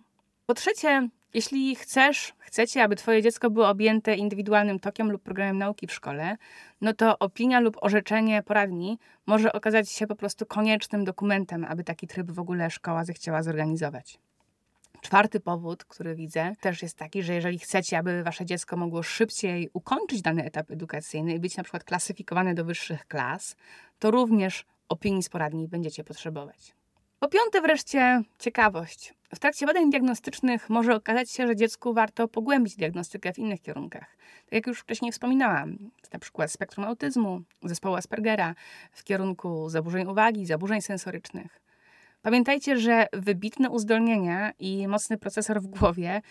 Po 0.46 0.54
trzecie, 0.54 1.08
jeśli 1.36 1.76
chcesz, 1.76 2.34
chcecie, 2.38 2.82
aby 2.82 2.96
Twoje 2.96 3.22
dziecko 3.22 3.50
było 3.50 3.68
objęte 3.68 4.14
indywidualnym 4.14 4.78
tokiem 4.78 5.10
lub 5.10 5.22
programem 5.22 5.58
nauki 5.58 5.86
w 5.86 5.92
szkole, 5.92 6.36
no 6.80 6.92
to 6.92 7.18
opinia 7.18 7.60
lub 7.60 7.76
orzeczenie 7.80 8.42
poradni 8.42 8.98
może 9.26 9.52
okazać 9.52 9.90
się 9.90 10.06
po 10.06 10.16
prostu 10.16 10.46
koniecznym 10.46 11.04
dokumentem, 11.04 11.64
aby 11.64 11.84
taki 11.84 12.06
tryb 12.06 12.30
w 12.30 12.38
ogóle 12.38 12.70
szkoła 12.70 13.04
zechciała 13.04 13.42
zorganizować. 13.42 14.18
Czwarty 15.00 15.40
powód, 15.40 15.84
który 15.84 16.14
widzę, 16.14 16.52
też 16.60 16.82
jest 16.82 16.98
taki, 16.98 17.22
że 17.22 17.34
jeżeli 17.34 17.58
chcecie, 17.58 17.98
aby 17.98 18.22
wasze 18.22 18.44
dziecko 18.44 18.76
mogło 18.76 19.02
szybciej 19.02 19.70
ukończyć 19.72 20.22
dany 20.22 20.44
etap 20.44 20.70
edukacyjny 20.70 21.34
i 21.34 21.40
być 21.40 21.56
na 21.56 21.62
przykład 21.62 21.84
klasyfikowane 21.84 22.54
do 22.54 22.64
wyższych 22.64 23.06
klas, 23.06 23.56
to 23.98 24.10
również 24.10 24.64
opinii 24.88 25.22
z 25.22 25.28
poradni 25.28 25.68
będziecie 25.68 26.04
potrzebować. 26.04 26.74
Po 27.26 27.30
piąte 27.30 27.60
wreszcie 27.60 28.22
ciekawość. 28.38 29.14
W 29.34 29.38
trakcie 29.38 29.66
badań 29.66 29.90
diagnostycznych 29.90 30.70
może 30.70 30.94
okazać 30.94 31.30
się, 31.30 31.46
że 31.46 31.56
dziecku 31.56 31.94
warto 31.94 32.28
pogłębić 32.28 32.76
diagnostykę 32.76 33.32
w 33.32 33.38
innych 33.38 33.62
kierunkach. 33.62 34.16
Tak 34.44 34.52
jak 34.52 34.66
już 34.66 34.80
wcześniej 34.80 35.12
wspominałam, 35.12 35.78
na 36.12 36.18
przykład 36.18 36.52
spektrum 36.52 36.86
autyzmu, 36.86 37.42
zespołu 37.62 37.96
Aspergera, 37.96 38.54
w 38.92 39.04
kierunku 39.04 39.68
zaburzeń 39.68 40.06
uwagi, 40.06 40.46
zaburzeń 40.46 40.80
sensorycznych. 40.82 41.60
Pamiętajcie, 42.22 42.78
że 42.78 43.06
wybitne 43.12 43.70
uzdolnienia 43.70 44.52
i 44.58 44.88
mocny 44.88 45.18
procesor 45.18 45.62
w 45.62 45.66
głowie 45.66 46.22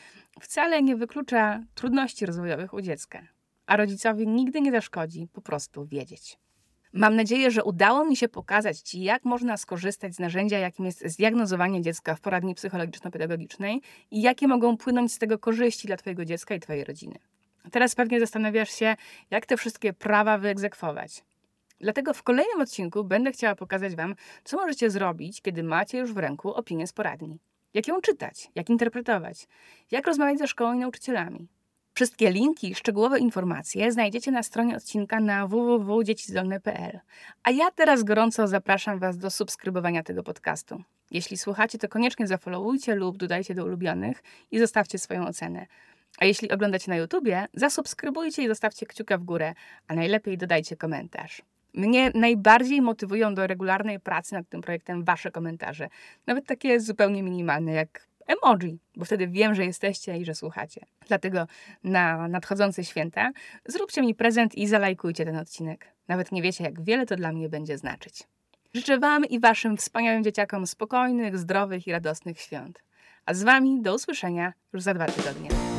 wcale 0.41 0.81
nie 0.81 0.95
wyklucza 0.95 1.63
trudności 1.73 2.25
rozwojowych 2.25 2.73
u 2.73 2.81
dziecka, 2.81 3.21
a 3.65 3.77
rodzicowi 3.77 4.27
nigdy 4.27 4.61
nie 4.61 4.71
zaszkodzi 4.71 5.27
po 5.33 5.41
prostu 5.41 5.85
wiedzieć. 5.85 6.37
Mam 6.95 7.15
nadzieję, 7.15 7.51
że 7.51 7.63
udało 7.63 8.05
mi 8.05 8.15
się 8.15 8.29
pokazać 8.29 8.79
Ci, 8.79 9.03
jak 9.03 9.25
można 9.25 9.57
skorzystać 9.57 10.15
z 10.15 10.19
narzędzia, 10.19 10.59
jakim 10.59 10.85
jest 10.85 11.05
zdiagnozowanie 11.05 11.81
dziecka 11.81 12.15
w 12.15 12.21
poradni 12.21 12.55
psychologiczno-pedagogicznej 12.55 13.81
i 14.11 14.21
jakie 14.21 14.47
mogą 14.47 14.77
płynąć 14.77 15.13
z 15.13 15.17
tego 15.17 15.39
korzyści 15.39 15.87
dla 15.87 15.97
Twojego 15.97 16.25
dziecka 16.25 16.55
i 16.55 16.59
Twojej 16.59 16.83
rodziny. 16.83 17.15
Teraz 17.71 17.95
pewnie 17.95 18.19
zastanawiasz 18.19 18.69
się, 18.69 18.95
jak 19.31 19.45
te 19.45 19.57
wszystkie 19.57 19.93
prawa 19.93 20.37
wyegzekwować. 20.37 21.23
Dlatego 21.79 22.13
w 22.13 22.23
kolejnym 22.23 22.61
odcinku 22.61 23.03
będę 23.03 23.31
chciała 23.31 23.55
pokazać 23.55 23.95
Wam, 23.95 24.15
co 24.43 24.57
możecie 24.57 24.89
zrobić, 24.89 25.41
kiedy 25.41 25.63
macie 25.63 25.97
już 25.97 26.13
w 26.13 26.17
ręku 26.17 26.53
opinię 26.53 26.87
z 26.87 26.93
poradni. 26.93 27.39
Jak 27.73 27.87
ją 27.87 28.01
czytać, 28.01 28.51
jak 28.55 28.69
interpretować, 28.69 29.47
jak 29.91 30.07
rozmawiać 30.07 30.37
ze 30.37 30.47
szkołą 30.47 30.73
i 30.73 30.77
nauczycielami. 30.77 31.47
Wszystkie 31.95 32.31
linki 32.31 32.69
i 32.69 32.75
szczegółowe 32.75 33.19
informacje 33.19 33.91
znajdziecie 33.91 34.31
na 34.31 34.43
stronie 34.43 34.75
odcinka 34.75 35.19
na 35.19 35.47
www.dziecizdolne.pl. 35.47 36.99
A 37.43 37.51
ja 37.51 37.71
teraz 37.71 38.03
gorąco 38.03 38.47
zapraszam 38.47 38.99
Was 38.99 39.17
do 39.17 39.29
subskrybowania 39.29 40.03
tego 40.03 40.23
podcastu. 40.23 40.83
Jeśli 41.11 41.37
słuchacie, 41.37 41.77
to 41.77 41.87
koniecznie 41.87 42.27
zafollowujcie 42.27 42.95
lub 42.95 43.17
dodajcie 43.17 43.55
do 43.55 43.65
ulubionych 43.65 44.23
i 44.51 44.59
zostawcie 44.59 44.97
swoją 44.97 45.27
ocenę. 45.27 45.65
A 46.17 46.25
jeśli 46.25 46.51
oglądacie 46.51 46.91
na 46.91 46.97
YouTubie, 46.97 47.47
zasubskrybujcie 47.53 48.43
i 48.43 48.47
zostawcie 48.47 48.85
kciuka 48.85 49.17
w 49.17 49.23
górę, 49.23 49.53
a 49.87 49.95
najlepiej 49.95 50.37
dodajcie 50.37 50.75
komentarz. 50.75 51.41
Mnie 51.73 52.11
najbardziej 52.15 52.81
motywują 52.81 53.35
do 53.35 53.47
regularnej 53.47 53.99
pracy 53.99 54.35
nad 54.35 54.49
tym 54.49 54.61
projektem 54.61 55.03
Wasze 55.03 55.31
komentarze, 55.31 55.89
nawet 56.27 56.45
takie 56.45 56.79
zupełnie 56.79 57.23
minimalne, 57.23 57.73
jak 57.73 58.07
emoji, 58.27 58.79
bo 58.95 59.05
wtedy 59.05 59.27
wiem, 59.27 59.55
że 59.55 59.65
jesteście 59.65 60.17
i 60.17 60.25
że 60.25 60.35
słuchacie. 60.35 60.85
Dlatego 61.07 61.47
na 61.83 62.27
nadchodzące 62.27 62.83
święta 62.83 63.31
zróbcie 63.65 64.01
mi 64.01 64.15
prezent 64.15 64.55
i 64.55 64.67
zalajkujcie 64.67 65.25
ten 65.25 65.37
odcinek. 65.37 65.87
Nawet 66.07 66.31
nie 66.31 66.41
wiecie, 66.41 66.63
jak 66.63 66.83
wiele 66.83 67.05
to 67.05 67.15
dla 67.15 67.31
mnie 67.31 67.49
będzie 67.49 67.77
znaczyć. 67.77 68.23
Życzę 68.73 68.99
Wam 68.99 69.25
i 69.25 69.39
Waszym 69.39 69.77
wspaniałym 69.77 70.23
dzieciakom 70.23 70.67
spokojnych, 70.67 71.37
zdrowych 71.37 71.87
i 71.87 71.91
radosnych 71.91 72.41
świąt. 72.41 72.79
A 73.25 73.33
z 73.33 73.43
Wami 73.43 73.81
do 73.81 73.95
usłyszenia 73.95 74.53
już 74.73 74.81
za 74.81 74.93
dwa 74.93 75.05
tygodnie. 75.05 75.74